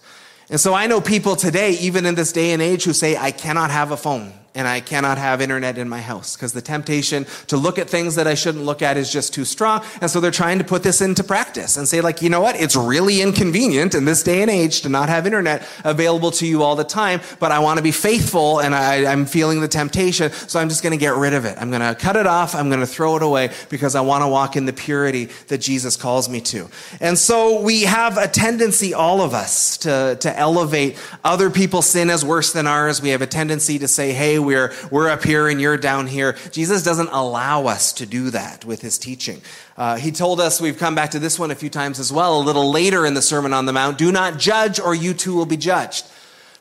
[0.49, 3.31] And so I know people today, even in this day and age, who say, I
[3.31, 7.25] cannot have a phone and I cannot have internet in my house because the temptation
[7.47, 9.83] to look at things that I shouldn't look at is just too strong.
[10.01, 12.55] And so they're trying to put this into practice and say, like, you know what?
[12.55, 16.63] It's really inconvenient in this day and age to not have internet available to you
[16.63, 20.31] all the time, but I want to be faithful and I, am feeling the temptation.
[20.31, 21.57] So I'm just going to get rid of it.
[21.59, 22.55] I'm going to cut it off.
[22.55, 25.59] I'm going to throw it away because I want to walk in the purity that
[25.59, 26.69] Jesus calls me to.
[27.01, 32.09] And so we have a tendency, all of us, to, to elevate other people's sin
[32.09, 33.01] as worse than ours.
[33.01, 36.37] We have a tendency to say, hey, we're, we're up here and you're down here.
[36.51, 39.41] Jesus doesn't allow us to do that with his teaching.
[39.77, 42.39] Uh, he told us, we've come back to this one a few times as well,
[42.39, 45.35] a little later in the Sermon on the Mount do not judge, or you too
[45.35, 46.05] will be judged.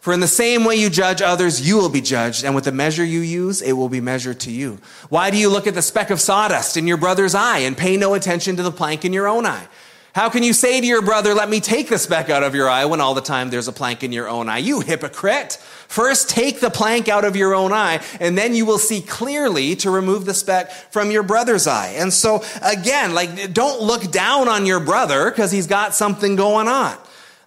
[0.00, 2.72] For in the same way you judge others, you will be judged, and with the
[2.72, 4.78] measure you use, it will be measured to you.
[5.08, 7.96] Why do you look at the speck of sawdust in your brother's eye and pay
[7.96, 9.66] no attention to the plank in your own eye?
[10.14, 12.70] How can you say to your brother, let me take the speck out of your
[12.70, 14.58] eye when all the time there's a plank in your own eye?
[14.58, 15.54] You hypocrite.
[15.88, 19.74] First take the plank out of your own eye and then you will see clearly
[19.74, 21.94] to remove the speck from your brother's eye.
[21.96, 26.68] And so again, like don't look down on your brother because he's got something going
[26.68, 26.96] on.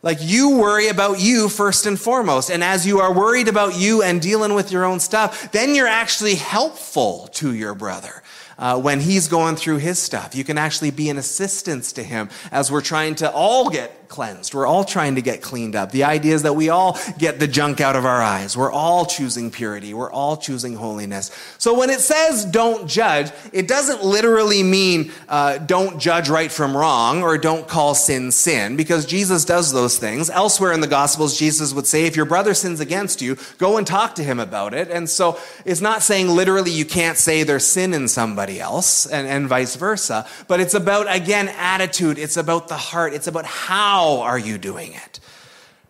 [0.03, 2.51] Like you worry about you first and foremost.
[2.51, 5.87] And as you are worried about you and dealing with your own stuff, then you're
[5.87, 8.23] actually helpful to your brother
[8.57, 10.35] uh, when he's going through his stuff.
[10.35, 14.53] You can actually be an assistance to him as we're trying to all get cleansed.
[14.53, 15.91] We're all trying to get cleaned up.
[15.91, 18.55] The idea is that we all get the junk out of our eyes.
[18.55, 19.93] We're all choosing purity.
[19.93, 21.31] We're all choosing holiness.
[21.57, 26.75] So when it says don't judge, it doesn't literally mean uh, don't judge right from
[26.75, 30.29] wrong or don't call sin sin because Jesus does those things.
[30.29, 33.85] Elsewhere in the Gospels, Jesus would say, if your brother sins against you, go and
[33.85, 34.89] talk to him about it.
[34.89, 39.27] And so it's not saying literally you can't say there's sin in somebody else and,
[39.27, 40.27] and vice versa.
[40.47, 42.17] But it's about, again, attitude.
[42.17, 43.13] It's about the heart.
[43.13, 45.19] It's about how are you doing it?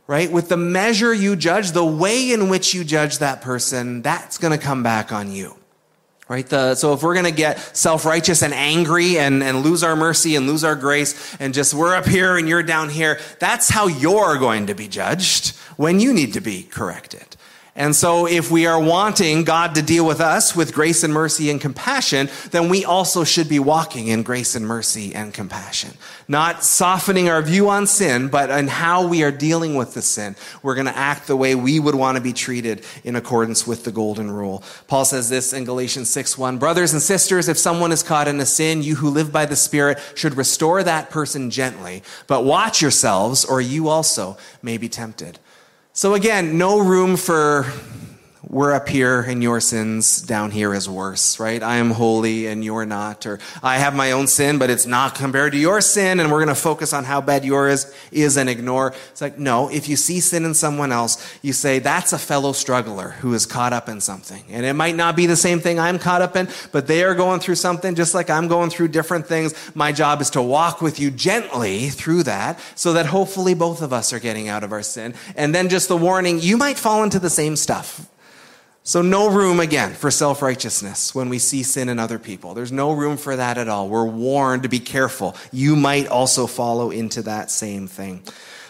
[0.08, 0.32] Right?
[0.32, 4.58] With the measure you judge, the way in which you judge that person, that's going
[4.58, 5.56] to come back on you.
[6.30, 6.46] Right?
[6.46, 10.36] The, so if we're going to get self-righteous and angry and, and lose our mercy
[10.36, 13.88] and lose our grace and just we're up here and you're down here, that's how
[13.88, 17.38] you're going to be judged when you need to be corrected.
[17.78, 21.52] And so if we are wanting God to deal with us with grace and mercy
[21.52, 25.92] and compassion, then we also should be walking in grace and mercy and compassion.
[26.28, 30.36] Not softening our view on sin, but in how we are dealing with the sin.
[30.64, 33.84] We're going to act the way we would want to be treated in accordance with
[33.84, 34.64] the golden rule.
[34.88, 36.58] Paul says this in Galatians 6 1.
[36.58, 39.56] Brothers and sisters, if someone is caught in a sin, you who live by the
[39.56, 42.02] Spirit should restore that person gently.
[42.26, 45.38] But watch yourselves, or you also may be tempted.
[45.98, 47.74] So again, no room for
[48.50, 51.62] we're up here and your sins down here is worse, right?
[51.62, 53.26] I am holy and you're not.
[53.26, 56.20] Or I have my own sin, but it's not compared to your sin.
[56.20, 58.94] And we're going to focus on how bad yours is and ignore.
[59.12, 62.54] It's like, no, if you see sin in someone else, you say, that's a fellow
[62.54, 64.44] struggler who is caught up in something.
[64.50, 67.16] And it might not be the same thing I'm caught up in, but they are
[67.16, 69.54] going through something just like I'm going through different things.
[69.76, 73.92] My job is to walk with you gently through that so that hopefully both of
[73.92, 75.16] us are getting out of our sin.
[75.36, 78.08] And then just the warning, you might fall into the same stuff
[78.88, 82.54] so, no room again for self righteousness when we see sin in other people.
[82.54, 83.90] There's no room for that at all.
[83.90, 85.36] We're warned to be careful.
[85.52, 88.24] You might also follow into that same thing.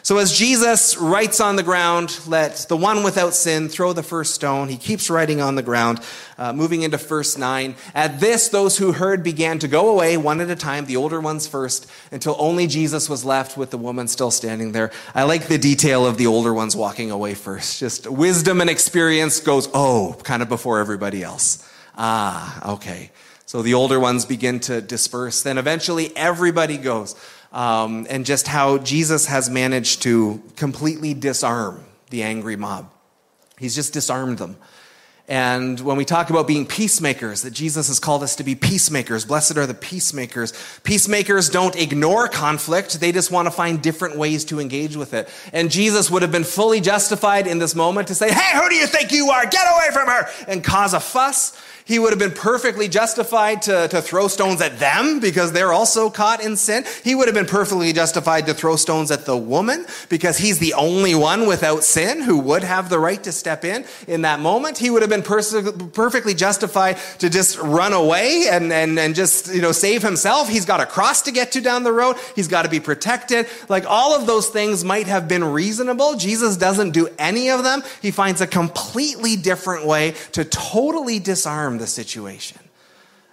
[0.08, 4.34] So as Jesus writes on the ground, let the one without sin throw the first
[4.34, 4.70] stone.
[4.70, 6.00] He keeps writing on the ground,
[6.38, 7.76] uh, moving into verse 9.
[7.94, 11.20] At this, those who heard began to go away one at a time, the older
[11.20, 14.92] ones first, until only Jesus was left with the woman still standing there.
[15.14, 17.78] I like the detail of the older ones walking away first.
[17.78, 21.70] Just wisdom and experience goes, oh, kind of before everybody else.
[21.98, 23.12] Ah, okay.
[23.46, 25.42] So the older ones begin to disperse.
[25.42, 27.16] Then eventually everybody goes
[27.58, 32.88] um, and just how Jesus has managed to completely disarm the angry mob.
[33.58, 34.58] He's just disarmed them.
[35.30, 39.26] And when we talk about being peacemakers, that Jesus has called us to be peacemakers,
[39.26, 40.54] blessed are the peacemakers.
[40.84, 45.28] Peacemakers don't ignore conflict, they just want to find different ways to engage with it.
[45.52, 48.76] And Jesus would have been fully justified in this moment to say, Hey, who do
[48.76, 49.46] you think you are?
[49.46, 50.30] Get away from her!
[50.48, 51.62] And cause a fuss.
[51.88, 56.10] He would have been perfectly justified to, to throw stones at them because they're also
[56.10, 56.84] caught in sin.
[57.02, 60.74] He would have been perfectly justified to throw stones at the woman because he's the
[60.74, 64.78] only one without sin who would have the right to step in in that moment.
[64.78, 65.56] He would have been pers-
[65.94, 70.50] perfectly justified to just run away and, and, and just, you know, save himself.
[70.50, 72.18] He's got a cross to get to down the road.
[72.36, 73.48] He's got to be protected.
[73.70, 76.16] Like all of those things might have been reasonable.
[76.16, 77.84] Jesus doesn't do any of them.
[78.02, 82.60] He finds a completely different way to totally disarm the situation.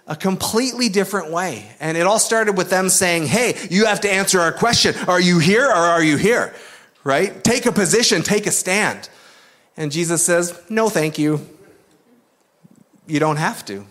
[0.07, 1.67] A completely different way.
[1.79, 4.93] And it all started with them saying, Hey, you have to answer our question.
[5.07, 6.53] Are you here or are you here?
[7.03, 7.43] Right?
[7.43, 9.09] Take a position, take a stand.
[9.77, 11.54] And Jesus says, No, thank you.
[13.07, 13.85] You don't have to.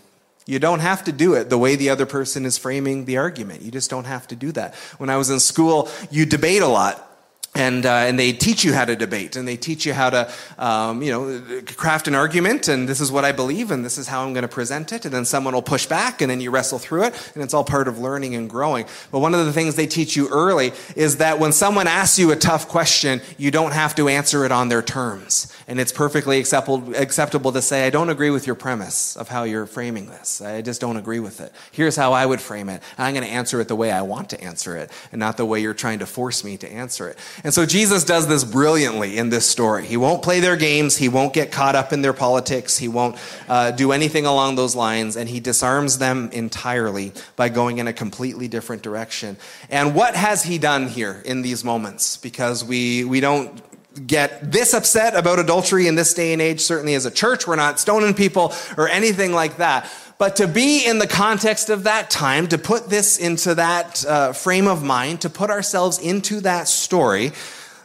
[0.47, 3.63] You don't have to do it the way the other person is framing the argument.
[3.63, 4.75] You just don't have to do that.
[4.99, 7.14] When I was in school, you debate a lot
[7.55, 10.33] and uh, and they teach you how to debate and they teach you how to
[10.59, 14.09] um, you know craft an argument and this is what I believe and this is
[14.09, 16.51] how I'm going to present it and then someone will push back and then you
[16.51, 18.87] wrestle through it and it's all part of learning and growing.
[19.13, 22.33] But one of the things they teach you early is that when someone asks you
[22.33, 26.39] a tough question, you don't have to answer it on their terms and it's perfectly
[26.39, 30.43] acceptable acceptable to say I don't agree with your premise of how you're framing this.
[30.43, 31.53] I just don't agree with it.
[31.73, 32.83] Here's how I would frame it.
[32.99, 35.47] I'm going to answer it the way I want to answer it and not the
[35.47, 37.19] way you're trying to force me to answer it.
[37.45, 39.85] And so Jesus does this brilliantly in this story.
[39.87, 43.19] He won't play their games, he won't get caught up in their politics, he won't
[43.49, 47.93] uh, do anything along those lines, and he disarms them entirely by going in a
[47.93, 49.37] completely different direction.
[49.69, 52.17] And what has he done here in these moments?
[52.17, 53.63] Because we, we don't
[54.07, 56.61] get this upset about adultery in this day and age.
[56.61, 59.89] Certainly, as a church, we're not stoning people or anything like that.
[60.17, 64.33] But to be in the context of that time, to put this into that uh,
[64.33, 67.33] frame of mind, to put ourselves into that story,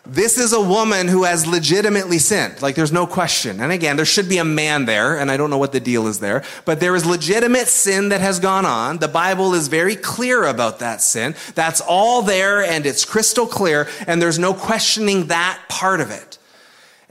[0.05, 2.61] this is a woman who has legitimately sinned.
[2.61, 3.59] Like, there's no question.
[3.59, 6.07] And again, there should be a man there, and I don't know what the deal
[6.07, 8.97] is there, but there is legitimate sin that has gone on.
[8.97, 11.35] The Bible is very clear about that sin.
[11.53, 16.38] That's all there, and it's crystal clear, and there's no questioning that part of it.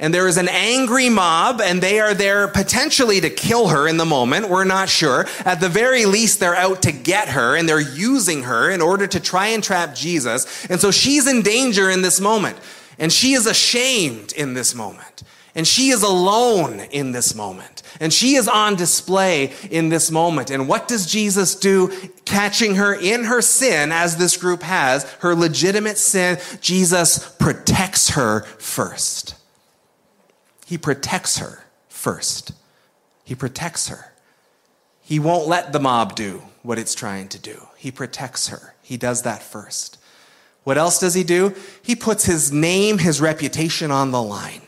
[0.01, 3.97] And there is an angry mob, and they are there potentially to kill her in
[3.97, 4.49] the moment.
[4.49, 5.27] We're not sure.
[5.45, 9.09] At the very least, they're out to get her, and they're using her in order
[9.09, 10.67] to try and trap Jesus.
[10.67, 12.59] And so she's in danger in this moment.
[13.01, 15.25] And she is ashamed in this moment.
[15.57, 17.83] And she is alone in this moment.
[17.99, 20.51] And she is on display in this moment.
[20.51, 21.91] And what does Jesus do?
[22.25, 28.43] Catching her in her sin, as this group has, her legitimate sin, Jesus protects her
[28.43, 29.35] first.
[30.69, 32.53] He protects her first.
[33.25, 34.13] He protects her.
[35.01, 37.69] He won't let the mob do what it's trying to do.
[37.79, 38.75] He protects her.
[38.83, 39.97] He does that first.
[40.65, 41.55] What else does he do?
[41.81, 44.61] He puts his name, his reputation on the line.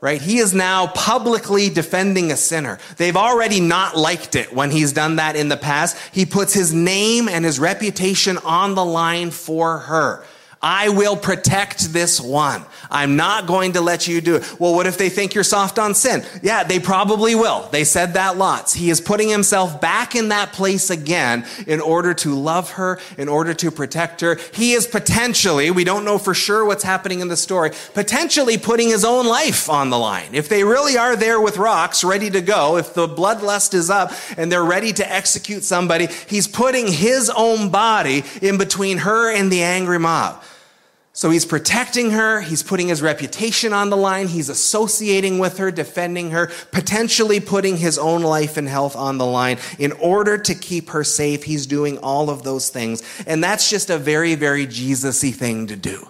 [0.00, 0.22] Right?
[0.22, 2.78] He is now publicly defending a sinner.
[2.96, 5.98] They've already not liked it when he's done that in the past.
[6.10, 10.24] He puts his name and his reputation on the line for her.
[10.64, 12.64] I will protect this one.
[12.90, 14.58] I'm not going to let you do it.
[14.58, 16.24] Well, what if they think you're soft on sin?
[16.42, 17.68] Yeah, they probably will.
[17.70, 18.72] They said that lots.
[18.72, 23.28] He is putting himself back in that place again in order to love her, in
[23.28, 24.38] order to protect her.
[24.54, 28.88] He is potentially, we don't know for sure what's happening in the story, potentially putting
[28.88, 30.30] his own life on the line.
[30.32, 34.12] If they really are there with rocks ready to go, if the bloodlust is up
[34.38, 39.52] and they're ready to execute somebody, he's putting his own body in between her and
[39.52, 40.42] the angry mob.
[41.16, 42.40] So he's protecting her.
[42.40, 44.26] He's putting his reputation on the line.
[44.26, 49.24] He's associating with her, defending her, potentially putting his own life and health on the
[49.24, 51.44] line in order to keep her safe.
[51.44, 53.00] He's doing all of those things.
[53.28, 56.08] And that's just a very, very Jesus y thing to do.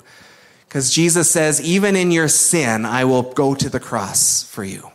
[0.67, 4.90] Because Jesus says, even in your sin, I will go to the cross for you.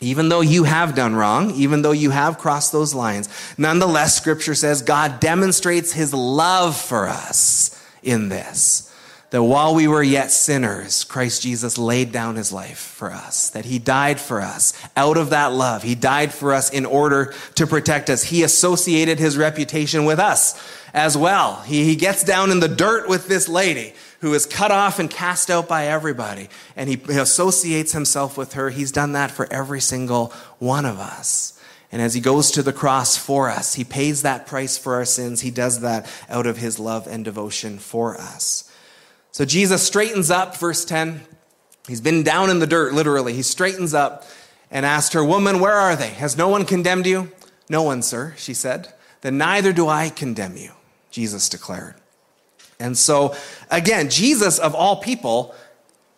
[0.00, 4.54] Even though you have done wrong, even though you have crossed those lines, nonetheless, scripture
[4.54, 8.86] says God demonstrates his love for us in this
[9.30, 13.64] that while we were yet sinners, Christ Jesus laid down his life for us, that
[13.64, 15.84] he died for us out of that love.
[15.84, 18.24] He died for us in order to protect us.
[18.24, 20.60] He associated his reputation with us
[20.92, 21.62] as well.
[21.62, 25.08] He, he gets down in the dirt with this lady who is cut off and
[25.08, 28.70] cast out by everybody, and he, he associates himself with her.
[28.70, 31.56] He's done that for every single one of us.
[31.92, 35.04] And as he goes to the cross for us, he pays that price for our
[35.04, 35.40] sins.
[35.40, 38.69] He does that out of his love and devotion for us.
[39.32, 41.22] So Jesus straightens up, verse 10.
[41.86, 43.32] He's been down in the dirt, literally.
[43.32, 44.24] He straightens up
[44.70, 46.10] and asked her, Woman, where are they?
[46.10, 47.30] Has no one condemned you?
[47.68, 48.92] No one, sir, she said.
[49.20, 50.72] Then neither do I condemn you,
[51.10, 51.94] Jesus declared.
[52.78, 53.34] And so,
[53.70, 55.54] again, Jesus, of all people,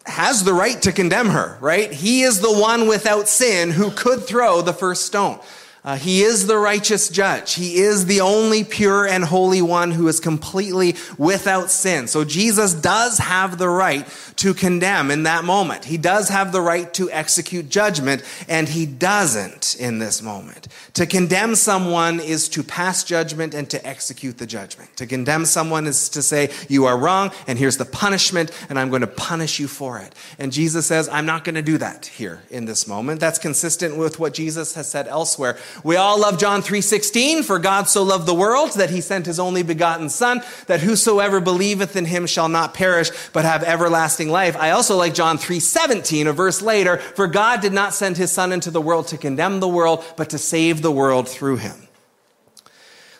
[0.06, 1.92] has the right to condemn her, right?
[1.92, 5.40] He is the one without sin who could throw the first stone.
[5.84, 7.54] Uh, he is the righteous judge.
[7.54, 12.06] He is the only pure and holy one who is completely without sin.
[12.06, 15.84] So Jesus does have the right to condemn in that moment.
[15.84, 20.68] He does have the right to execute judgment, and he doesn't in this moment.
[20.94, 24.96] To condemn someone is to pass judgment and to execute the judgment.
[24.98, 28.88] To condemn someone is to say, You are wrong, and here's the punishment, and I'm
[28.88, 30.14] going to punish you for it.
[30.38, 33.18] And Jesus says, I'm not going to do that here in this moment.
[33.18, 37.88] That's consistent with what Jesus has said elsewhere We all love John 3:16, for God
[37.88, 42.06] so loved the world that he sent his only begotten son that whosoever believeth in
[42.06, 44.56] him shall not perish but have everlasting life.
[44.58, 48.52] I also like John 3:17, a verse later, for God did not send his son
[48.52, 51.88] into the world to condemn the world, but to save the world through him.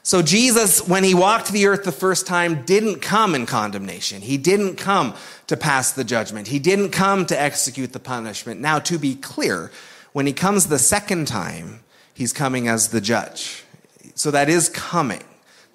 [0.05, 4.21] So Jesus, when he walked the earth the first time, didn't come in condemnation.
[4.21, 5.15] He didn't come
[5.46, 6.48] to pass the judgment.
[6.48, 8.61] He didn't come to execute the punishment.
[8.61, 9.71] Now, to be clear,
[10.13, 11.81] when he comes the second time,
[12.23, 13.64] he's coming as the judge.
[14.14, 15.25] So that is coming.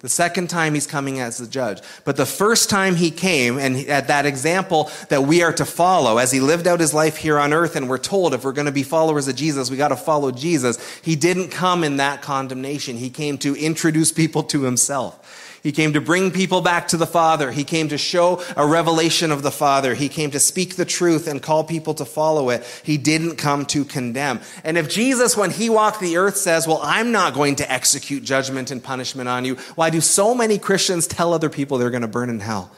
[0.00, 1.82] The second time he's coming as the judge.
[2.06, 6.16] But the first time he came, and at that example that we are to follow,
[6.16, 8.64] as he lived out his life here on earth, and we're told if we're going
[8.64, 10.78] to be followers of Jesus, we got to follow Jesus.
[11.02, 12.96] He didn't come in that condemnation.
[12.96, 15.47] He came to introduce people to himself.
[15.68, 17.50] He came to bring people back to the Father.
[17.50, 19.94] He came to show a revelation of the Father.
[19.94, 22.64] He came to speak the truth and call people to follow it.
[22.84, 24.40] He didn't come to condemn.
[24.64, 28.24] And if Jesus, when he walked the earth, says, Well, I'm not going to execute
[28.24, 32.00] judgment and punishment on you, why do so many Christians tell other people they're going
[32.00, 32.70] to burn in hell?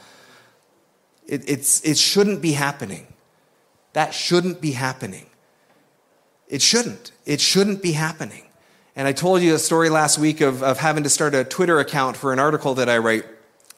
[1.25, 3.07] It, it's, it shouldn't be happening.
[3.93, 5.27] That shouldn't be happening.
[6.49, 7.13] It shouldn't.
[7.25, 8.49] It shouldn't be happening.
[8.95, 11.79] And I told you a story last week of, of having to start a Twitter
[11.79, 13.25] account for an article that I write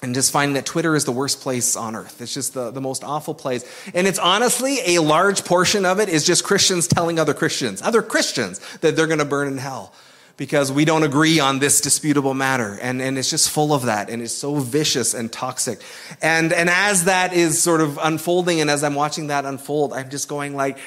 [0.01, 2.19] and just finding that Twitter is the worst place on earth.
[2.19, 3.63] It's just the, the most awful place.
[3.93, 8.01] And it's honestly a large portion of it is just Christians telling other Christians, other
[8.01, 9.93] Christians, that they're going to burn in hell
[10.35, 12.79] because we don't agree on this disputable matter.
[12.81, 14.09] And, and it's just full of that.
[14.09, 15.79] And it's so vicious and toxic.
[16.21, 20.09] And, and as that is sort of unfolding and as I'm watching that unfold, I'm
[20.09, 20.79] just going like,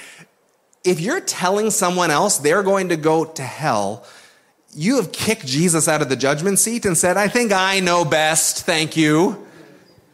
[0.86, 4.04] if you're telling someone else they're going to go to hell,
[4.74, 8.04] you have kicked Jesus out of the judgment seat and said, I think I know
[8.04, 9.46] best, thank you.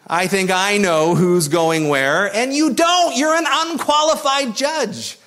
[0.07, 2.35] I think I know who's going where.
[2.35, 3.17] And you don't.
[3.17, 5.19] You're an unqualified judge.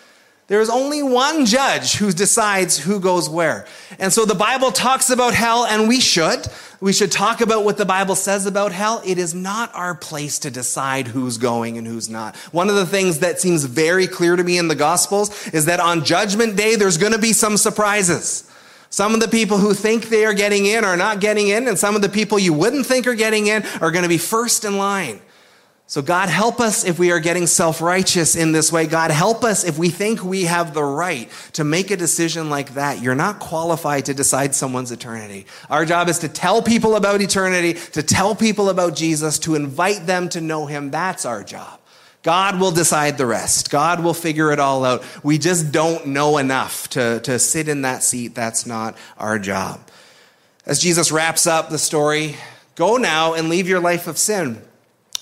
[0.48, 3.66] There is only one judge who decides who goes where.
[3.98, 6.46] And so the Bible talks about hell, and we should.
[6.82, 9.02] We should talk about what the Bible says about hell.
[9.06, 12.36] It is not our place to decide who's going and who's not.
[12.52, 15.80] One of the things that seems very clear to me in the Gospels is that
[15.80, 18.50] on Judgment Day, there's going to be some surprises.
[18.90, 21.78] Some of the people who think they are getting in are not getting in, and
[21.78, 24.66] some of the people you wouldn't think are getting in are going to be first
[24.66, 25.20] in line.
[25.88, 28.88] So, God, help us if we are getting self righteous in this way.
[28.88, 32.74] God, help us if we think we have the right to make a decision like
[32.74, 33.04] that.
[33.04, 35.46] You're not qualified to decide someone's eternity.
[35.70, 40.08] Our job is to tell people about eternity, to tell people about Jesus, to invite
[40.08, 40.90] them to know Him.
[40.90, 41.80] That's our job.
[42.24, 43.70] God will decide the rest.
[43.70, 45.04] God will figure it all out.
[45.24, 48.34] We just don't know enough to, to sit in that seat.
[48.34, 49.80] That's not our job.
[50.66, 52.38] As Jesus wraps up the story,
[52.74, 54.64] go now and leave your life of sin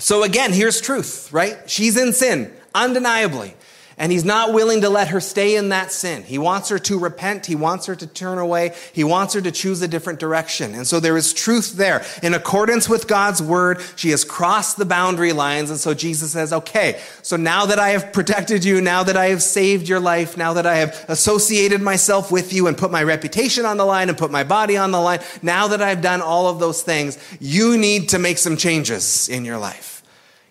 [0.03, 1.57] so again, here's truth, right?
[1.69, 3.55] She's in sin, undeniably.
[3.97, 6.23] And he's not willing to let her stay in that sin.
[6.23, 7.45] He wants her to repent.
[7.45, 8.75] He wants her to turn away.
[8.91, 10.73] He wants her to choose a different direction.
[10.73, 12.03] And so there is truth there.
[12.23, 15.69] In accordance with God's word, she has crossed the boundary lines.
[15.69, 19.27] And so Jesus says, okay, so now that I have protected you, now that I
[19.27, 23.03] have saved your life, now that I have associated myself with you and put my
[23.03, 26.21] reputation on the line and put my body on the line, now that I've done
[26.21, 29.92] all of those things, you need to make some changes in your life.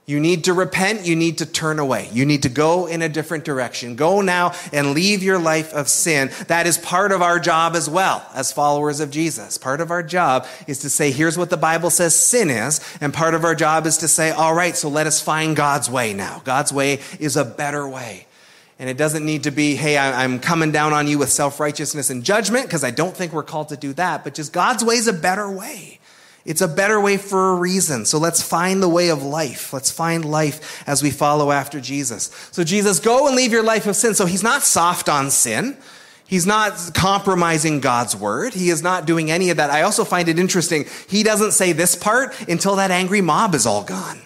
[0.05, 1.07] You need to repent.
[1.07, 2.09] You need to turn away.
[2.13, 3.95] You need to go in a different direction.
[3.95, 6.31] Go now and leave your life of sin.
[6.49, 9.59] That is part of our job as well as followers of Jesus.
[9.59, 12.81] Part of our job is to say, here's what the Bible says sin is.
[13.01, 15.89] And part of our job is to say, all right, so let us find God's
[15.89, 16.43] way now.
[16.45, 18.27] God's way is a better way.
[18.81, 22.11] And it doesn't need to be, hey, I'm coming down on you with self righteousness
[22.11, 24.25] and judgment, because I don't think we're called to do that.
[24.25, 26.01] But just God's way is a better way.
[26.45, 28.05] It's a better way for a reason.
[28.05, 29.73] So let's find the way of life.
[29.73, 32.31] Let's find life as we follow after Jesus.
[32.51, 34.15] So Jesus, go and leave your life of sin.
[34.15, 35.77] So he's not soft on sin.
[36.27, 38.55] He's not compromising God's word.
[38.55, 39.71] He is not doing any of that.
[39.71, 40.87] I also find it interesting.
[41.09, 44.23] He doesn't say this part until that angry mob is all gone.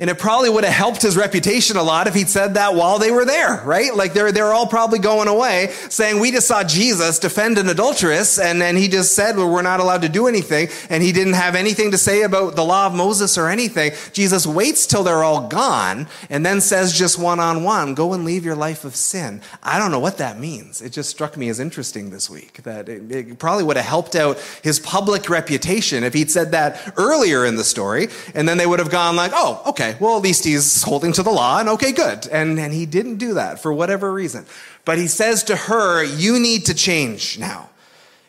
[0.00, 2.98] And it probably would have helped his reputation a lot if he'd said that while
[2.98, 3.94] they were there, right?
[3.94, 8.38] Like they're, they're all probably going away saying, we just saw Jesus defend an adulteress.
[8.38, 10.70] And then he just said, well, we're not allowed to do anything.
[10.88, 13.92] And he didn't have anything to say about the law of Moses or anything.
[14.14, 18.24] Jesus waits till they're all gone and then says just one on one, go and
[18.24, 19.42] leave your life of sin.
[19.62, 20.80] I don't know what that means.
[20.80, 24.16] It just struck me as interesting this week that it, it probably would have helped
[24.16, 28.08] out his public reputation if he'd said that earlier in the story.
[28.34, 31.22] And then they would have gone like, oh, okay well, at least he's holding to
[31.22, 32.26] the law, and okay, good.
[32.28, 34.46] And, and he didn't do that for whatever reason.
[34.84, 37.70] But he says to her, You need to change now.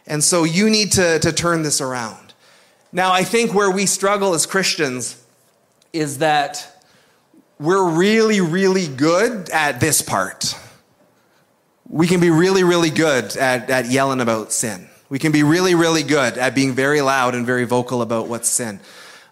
[0.07, 2.34] And so you need to, to turn this around.
[2.91, 5.24] Now, I think where we struggle as Christians
[5.93, 6.84] is that
[7.59, 10.55] we're really, really good at this part.
[11.88, 14.89] We can be really, really good at, at yelling about sin.
[15.09, 18.49] We can be really, really good at being very loud and very vocal about what's
[18.49, 18.80] sin.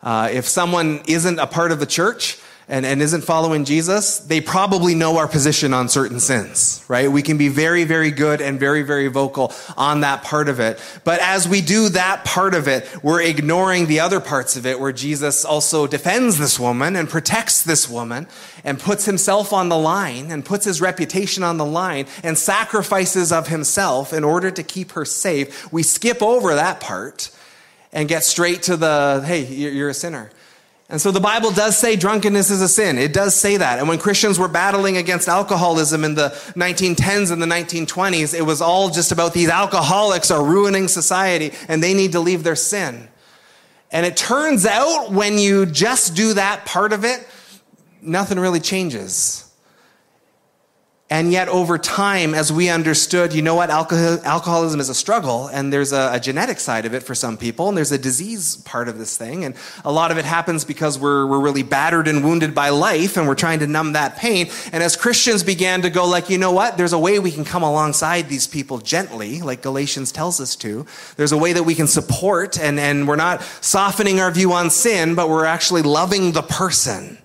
[0.01, 2.39] Uh, if someone isn't a part of the church,
[2.69, 7.11] and, and isn't following Jesus, they probably know our position on certain sins, right?
[7.11, 10.79] We can be very, very good and very, very vocal on that part of it.
[11.03, 14.79] But as we do that part of it, we're ignoring the other parts of it
[14.79, 18.27] where Jesus also defends this woman and protects this woman
[18.63, 23.31] and puts himself on the line and puts his reputation on the line and sacrifices
[23.31, 25.71] of himself in order to keep her safe.
[25.73, 27.31] We skip over that part
[27.91, 30.31] and get straight to the, hey, you're a sinner.
[30.91, 32.97] And so the Bible does say drunkenness is a sin.
[32.97, 33.77] It does say that.
[33.77, 38.59] And when Christians were battling against alcoholism in the 1910s and the 1920s, it was
[38.59, 43.07] all just about these alcoholics are ruining society and they need to leave their sin.
[43.91, 47.27] And it turns out when you just do that part of it,
[48.01, 49.48] nothing really changes.
[51.11, 55.47] And yet, over time, as we understood, you know what, alcohol, alcoholism is a struggle,
[55.47, 58.57] and there's a, a, genetic side of it for some people, and there's a disease
[58.57, 59.43] part of this thing.
[59.43, 63.17] And a lot of it happens because we're, we're really battered and wounded by life,
[63.17, 64.51] and we're trying to numb that pain.
[64.71, 67.43] And as Christians began to go, like, you know what, there's a way we can
[67.43, 70.85] come alongside these people gently, like Galatians tells us to.
[71.17, 74.69] There's a way that we can support, and, and we're not softening our view on
[74.69, 77.17] sin, but we're actually loving the person.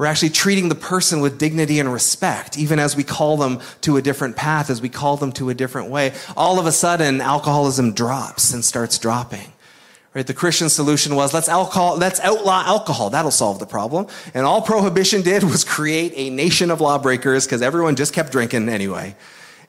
[0.00, 3.98] We're actually treating the person with dignity and respect, even as we call them to
[3.98, 6.14] a different path, as we call them to a different way.
[6.38, 9.52] All of a sudden, alcoholism drops and starts dropping.
[10.14, 10.26] Right?
[10.26, 13.10] The Christian solution was let's alcohol, let's outlaw alcohol.
[13.10, 14.06] That'll solve the problem.
[14.32, 18.70] And all prohibition did was create a nation of lawbreakers because everyone just kept drinking
[18.70, 19.14] anyway.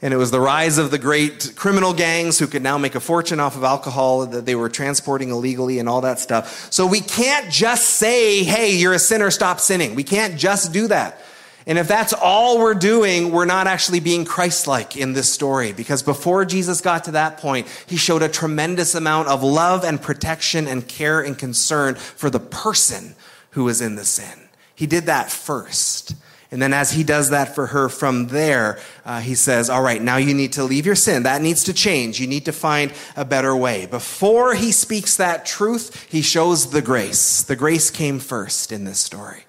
[0.04, 2.99] And it was the rise of the great criminal gangs who could now make a
[2.99, 6.72] fortune off of alcohol that they were transporting illegally and all that stuff.
[6.72, 9.93] So we can't just say, hey, you're a sinner, stop sinning.
[9.93, 11.22] We can't just do that.
[11.68, 15.72] And if that's all we're doing, we're not actually being Christ like in this story.
[15.74, 20.02] Because before Jesus got to that point, he showed a tremendous amount of love and
[20.02, 23.16] protection and care and concern for the person
[23.52, 24.49] who was in the sin.
[24.74, 26.16] He did that first.
[26.52, 30.02] And then as he does that for her from there, uh, he says, All right,
[30.02, 31.24] now you need to leave your sin.
[31.24, 32.20] That needs to change.
[32.20, 33.86] You need to find a better way.
[33.86, 37.41] Before he speaks that truth, he shows the grace.
[37.41, 39.45] The grace came first in this story.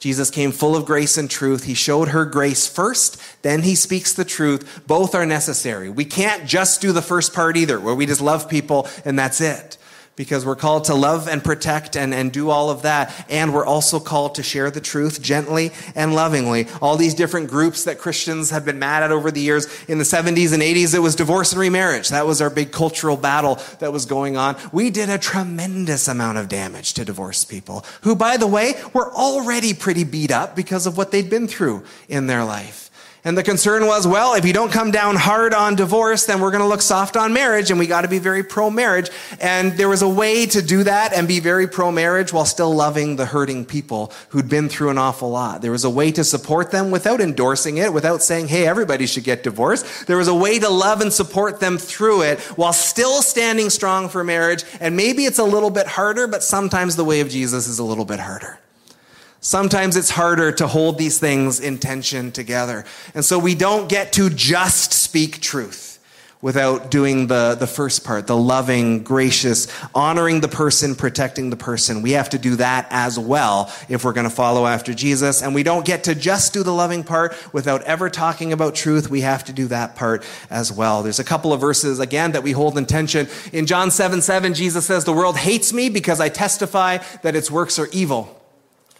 [0.00, 1.64] Jesus came full of grace and truth.
[1.64, 4.82] He showed her grace first, then he speaks the truth.
[4.86, 5.90] Both are necessary.
[5.90, 9.40] We can't just do the first part either, where we just love people and that's
[9.40, 9.76] it
[10.20, 13.24] because we're called to love and protect and, and do all of that.
[13.30, 16.66] And we're also called to share the truth gently and lovingly.
[16.82, 19.66] All these different groups that Christians have been mad at over the years.
[19.88, 22.10] In the 70s and 80s, it was divorce and remarriage.
[22.10, 24.58] That was our big cultural battle that was going on.
[24.72, 29.10] We did a tremendous amount of damage to divorced people, who, by the way, were
[29.10, 32.89] already pretty beat up because of what they'd been through in their life.
[33.22, 36.50] And the concern was, well, if you don't come down hard on divorce, then we're
[36.50, 39.10] going to look soft on marriage, and we got to be very pro marriage.
[39.40, 42.74] And there was a way to do that and be very pro marriage while still
[42.74, 45.60] loving the hurting people who'd been through an awful lot.
[45.60, 49.24] There was a way to support them without endorsing it, without saying, hey, everybody should
[49.24, 50.06] get divorced.
[50.06, 54.08] There was a way to love and support them through it while still standing strong
[54.08, 54.64] for marriage.
[54.80, 57.84] And maybe it's a little bit harder, but sometimes the way of Jesus is a
[57.84, 58.58] little bit harder.
[59.40, 62.84] Sometimes it's harder to hold these things in tension together.
[63.14, 65.90] And so we don't get to just speak truth
[66.42, 72.00] without doing the, the first part, the loving, gracious, honoring the person, protecting the person.
[72.00, 75.42] We have to do that as well if we're going to follow after Jesus.
[75.42, 79.10] And we don't get to just do the loving part without ever talking about truth.
[79.10, 81.02] We have to do that part as well.
[81.02, 83.28] There's a couple of verses, again, that we hold in tension.
[83.52, 87.50] In John 7 7, Jesus says, The world hates me because I testify that its
[87.50, 88.39] works are evil.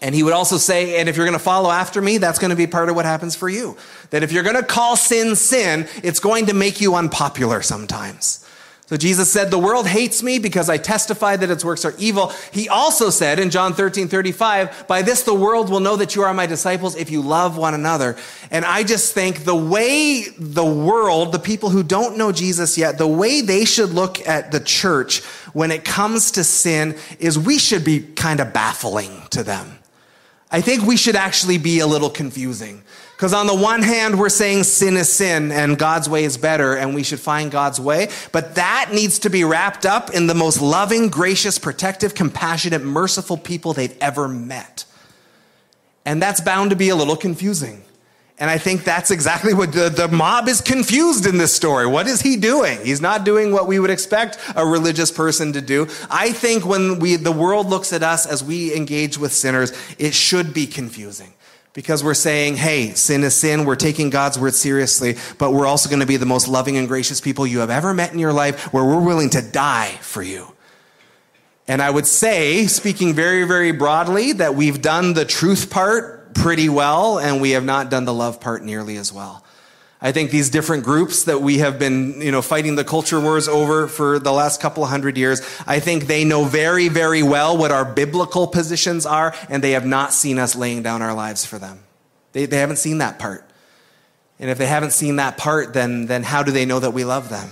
[0.03, 2.51] And he would also say, and if you're going to follow after me, that's going
[2.51, 3.77] to be part of what happens for you.
[4.11, 8.47] That if you're going to call sin sin, it's going to make you unpopular sometimes.
[8.91, 12.33] So Jesus said, the world hates me because I testify that its works are evil.
[12.51, 16.23] He also said in John 13, 35, by this the world will know that you
[16.23, 18.17] are my disciples if you love one another.
[18.51, 22.99] And I just think the way the world, the people who don't know Jesus yet,
[22.99, 25.23] the way they should look at the church
[25.53, 29.79] when it comes to sin is we should be kind of baffling to them.
[30.51, 32.83] I think we should actually be a little confusing.
[33.17, 36.75] Because on the one hand, we're saying sin is sin and God's way is better
[36.75, 38.09] and we should find God's way.
[38.33, 43.37] But that needs to be wrapped up in the most loving, gracious, protective, compassionate, merciful
[43.37, 44.87] people they've ever met.
[46.07, 47.85] And that's bound to be a little confusing.
[48.41, 51.87] And I think that's exactly what the, the, mob is confused in this story.
[51.87, 52.83] What is he doing?
[52.83, 55.87] He's not doing what we would expect a religious person to do.
[56.11, 60.15] I think when we, the world looks at us as we engage with sinners, it
[60.15, 61.35] should be confusing
[61.75, 63.67] because we're saying, hey, sin is sin.
[63.67, 66.89] We're taking God's word seriously, but we're also going to be the most loving and
[66.89, 70.23] gracious people you have ever met in your life where we're willing to die for
[70.23, 70.51] you.
[71.69, 75.71] And I would say, speaking very, very broadly, that we've done the truth
[76.35, 79.45] pretty well and we have not done the love part nearly as well.
[80.03, 83.49] I think these different groups that we have been, you know, fighting the culture wars
[83.49, 87.59] over for the last couple of hundred years, I think they know very, very well
[87.59, 91.45] what our biblical positions are, and they have not seen us laying down our lives
[91.45, 91.81] for them.
[92.33, 93.45] They, they haven't seen that part.
[94.39, 97.05] And if they haven't seen that part, then, then how do they know that we
[97.05, 97.51] love them?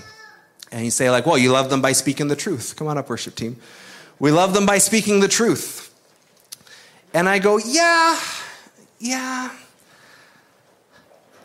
[0.73, 2.77] And you say, like, well, you love them by speaking the truth.
[2.77, 3.57] Come on up, worship team.
[4.19, 5.95] We love them by speaking the truth.
[7.13, 8.19] And I go, yeah,
[8.99, 9.51] yeah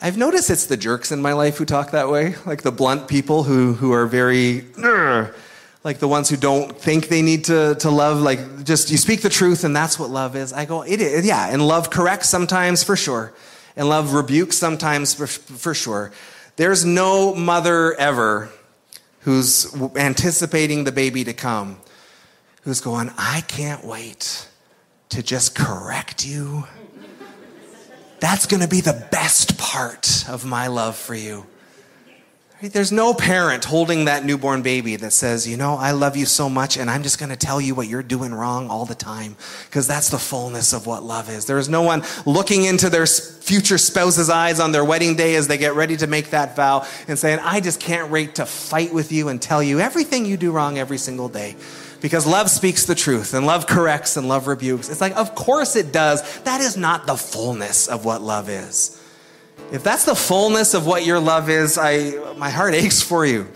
[0.03, 3.07] I've noticed it's the jerks in my life who talk that way, like the blunt
[3.07, 4.65] people who, who are very,
[5.85, 9.21] like the ones who don't think they need to, to love, like just you speak
[9.21, 10.51] the truth and that's what love is.
[10.51, 13.31] I go, it is, yeah, and love corrects sometimes for sure,
[13.77, 16.11] and love rebukes sometimes for, for sure.
[16.57, 18.49] There's no mother ever
[19.21, 21.79] who's anticipating the baby to come
[22.63, 24.49] who's going, I can't wait
[25.11, 26.65] to just correct you
[28.23, 31.45] that's going to be the best part of my love for you.
[32.61, 36.47] There's no parent holding that newborn baby that says, You know, I love you so
[36.47, 39.35] much, and I'm just going to tell you what you're doing wrong all the time,
[39.65, 41.45] because that's the fullness of what love is.
[41.47, 45.49] There is no one looking into their future spouse's eyes on their wedding day as
[45.49, 48.93] they get ready to make that vow and saying, I just can't wait to fight
[48.93, 51.57] with you and tell you everything you do wrong every single day
[52.03, 54.89] because love speaks the truth and love corrects and love rebukes.
[54.89, 56.39] It's like, of course it does.
[56.41, 59.01] That is not the fullness of what love is.
[59.71, 63.47] If that's the fullness of what your love is, I, my heart aches for you.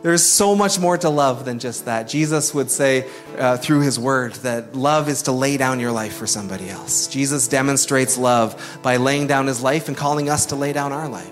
[0.00, 2.08] There's so much more to love than just that.
[2.08, 6.14] Jesus would say uh, through his word that love is to lay down your life
[6.14, 7.08] for somebody else.
[7.08, 11.10] Jesus demonstrates love by laying down his life and calling us to lay down our
[11.10, 11.30] life.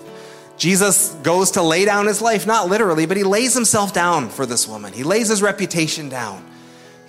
[0.58, 4.44] Jesus goes to lay down his life, not literally, but he lays himself down for
[4.44, 4.92] this woman.
[4.92, 6.49] He lays his reputation down.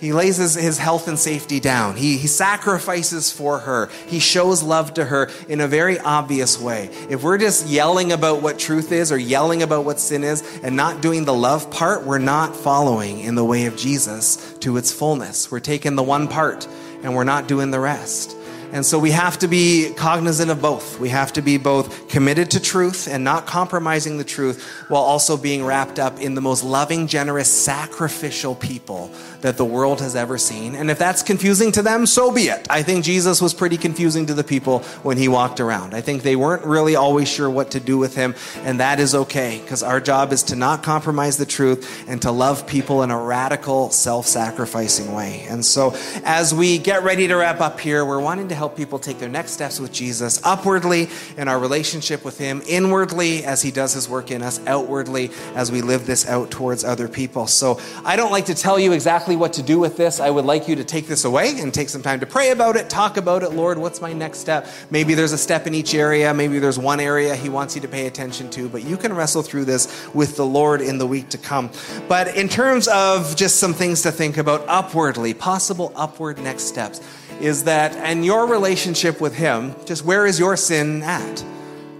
[0.02, 1.94] He lays his, his health and safety down.
[1.94, 3.88] He, he sacrifices for her.
[4.08, 6.90] He shows love to her in a very obvious way.
[7.08, 10.74] If we're just yelling about what truth is or yelling about what sin is and
[10.74, 14.90] not doing the love part, we're not following in the way of Jesus to its
[14.90, 15.52] fullness.
[15.52, 16.66] We're taking the one part
[17.04, 18.36] and we're not doing the rest.
[18.72, 20.98] And so we have to be cognizant of both.
[20.98, 25.36] We have to be both committed to truth and not compromising the truth while also
[25.36, 30.38] being wrapped up in the most loving, generous, sacrificial people that the world has ever
[30.38, 30.74] seen.
[30.74, 32.66] And if that's confusing to them, so be it.
[32.70, 35.94] I think Jesus was pretty confusing to the people when he walked around.
[35.94, 39.14] I think they weren't really always sure what to do with him, and that is
[39.14, 43.10] okay because our job is to not compromise the truth and to love people in
[43.10, 45.44] a radical, self sacrificing way.
[45.48, 48.98] And so as we get ready to wrap up here, we're wanting to help people
[48.98, 53.70] take their next steps with Jesus upwardly in our relationship with him, inwardly as he
[53.70, 57.46] does his work in us, outwardly as we live this out towards other people.
[57.48, 60.28] So I don't like to tell you exactly exactly what to do with this, I
[60.28, 62.90] would like you to take this away and take some time to pray about it,
[62.90, 63.52] talk about it.
[63.52, 64.66] Lord, what's my next step?
[64.90, 66.34] Maybe there's a step in each area.
[66.34, 69.42] Maybe there's one area He wants you to pay attention to, but you can wrestle
[69.42, 71.70] through this with the Lord in the week to come.
[72.08, 77.00] But in terms of just some things to think about upwardly, possible upward next steps,
[77.40, 81.42] is that in your relationship with Him, just where is your sin at?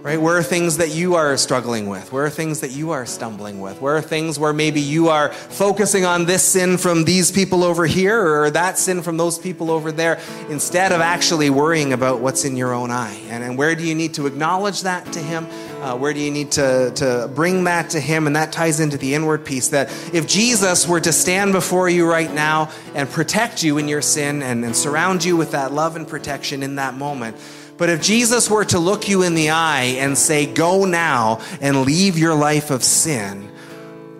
[0.03, 0.19] Right?
[0.19, 2.11] Where are things that you are struggling with?
[2.11, 3.79] Where are things that you are stumbling with?
[3.79, 7.85] Where are things where maybe you are focusing on this sin from these people over
[7.85, 12.43] here or that sin from those people over there instead of actually worrying about what's
[12.43, 13.17] in your own eye?
[13.29, 15.47] And, and where do you need to acknowledge that to Him?
[15.81, 18.27] Uh, where do you need to, to bring that to Him?
[18.27, 22.09] And that ties into the inward piece that if Jesus were to stand before you
[22.09, 25.95] right now and protect you in your sin and, and surround you with that love
[25.95, 27.37] and protection in that moment,
[27.77, 31.81] but if Jesus were to look you in the eye and say, Go now and
[31.81, 33.49] leave your life of sin,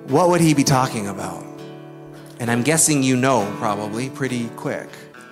[0.07, 1.45] what would he be talking about?
[2.39, 4.89] And I'm guessing you know probably pretty quick.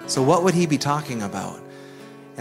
[0.07, 1.59] So, what would he be talking about?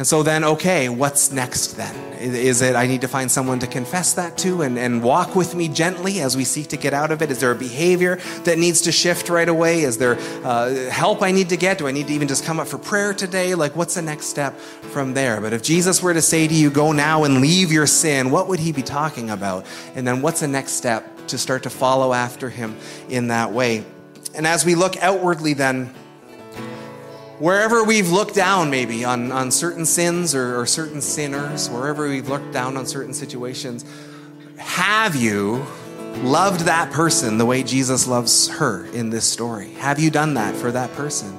[0.01, 1.95] And so then, okay, what's next then?
[2.15, 5.55] Is it I need to find someone to confess that to and, and walk with
[5.55, 7.31] me gently as we seek to get out of it?
[7.31, 9.83] Is there a behavior that needs to shift right away?
[9.83, 11.77] Is there uh, help I need to get?
[11.77, 13.55] Do I need to even just come up for prayer today?
[13.55, 15.39] Like, what's the next step from there?
[15.39, 18.49] But if Jesus were to say to you, go now and leave your sin, what
[18.49, 19.67] would he be talking about?
[19.95, 22.75] And then what's the next step to start to follow after him
[23.11, 23.85] in that way?
[24.35, 25.93] And as we look outwardly, then,
[27.41, 32.29] wherever we've looked down maybe on, on certain sins or, or certain sinners, wherever we've
[32.29, 33.85] looked down on certain situations,
[34.57, 35.67] have you
[36.19, 39.71] loved that person the way Jesus loves her in this story?
[39.75, 41.37] Have you done that for that person?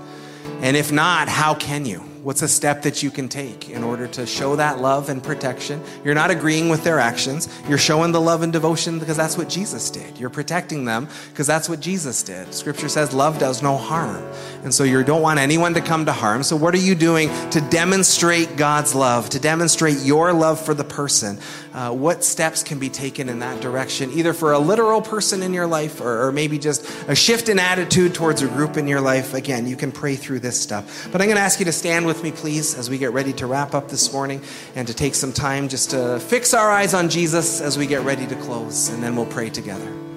[0.62, 2.04] And if not, how can you?
[2.24, 5.82] What's a step that you can take in order to show that love and protection?
[6.04, 7.50] You're not agreeing with their actions.
[7.68, 10.20] You're showing the love and devotion because that's what Jesus did.
[10.20, 12.54] You're protecting them because that's what Jesus did.
[12.54, 14.24] Scripture says love does no harm.
[14.64, 16.44] And so you don't want anyone to come to harm.
[16.44, 20.84] So, what are you doing to demonstrate God's love, to demonstrate your love for the
[20.84, 21.40] person?
[21.74, 25.54] Uh, what steps can be taken in that direction, either for a literal person in
[25.54, 29.02] your life or, or maybe just a shift in attitude towards a group in your
[29.02, 29.34] life?
[29.34, 31.08] Again, you can pray through this stuff.
[31.12, 33.32] But I'm going to ask you to stand with me, please, as we get ready
[33.32, 34.42] to wrap up this morning
[34.76, 38.02] and to take some time just to fix our eyes on Jesus as we get
[38.02, 40.11] ready to close, and then we'll pray together.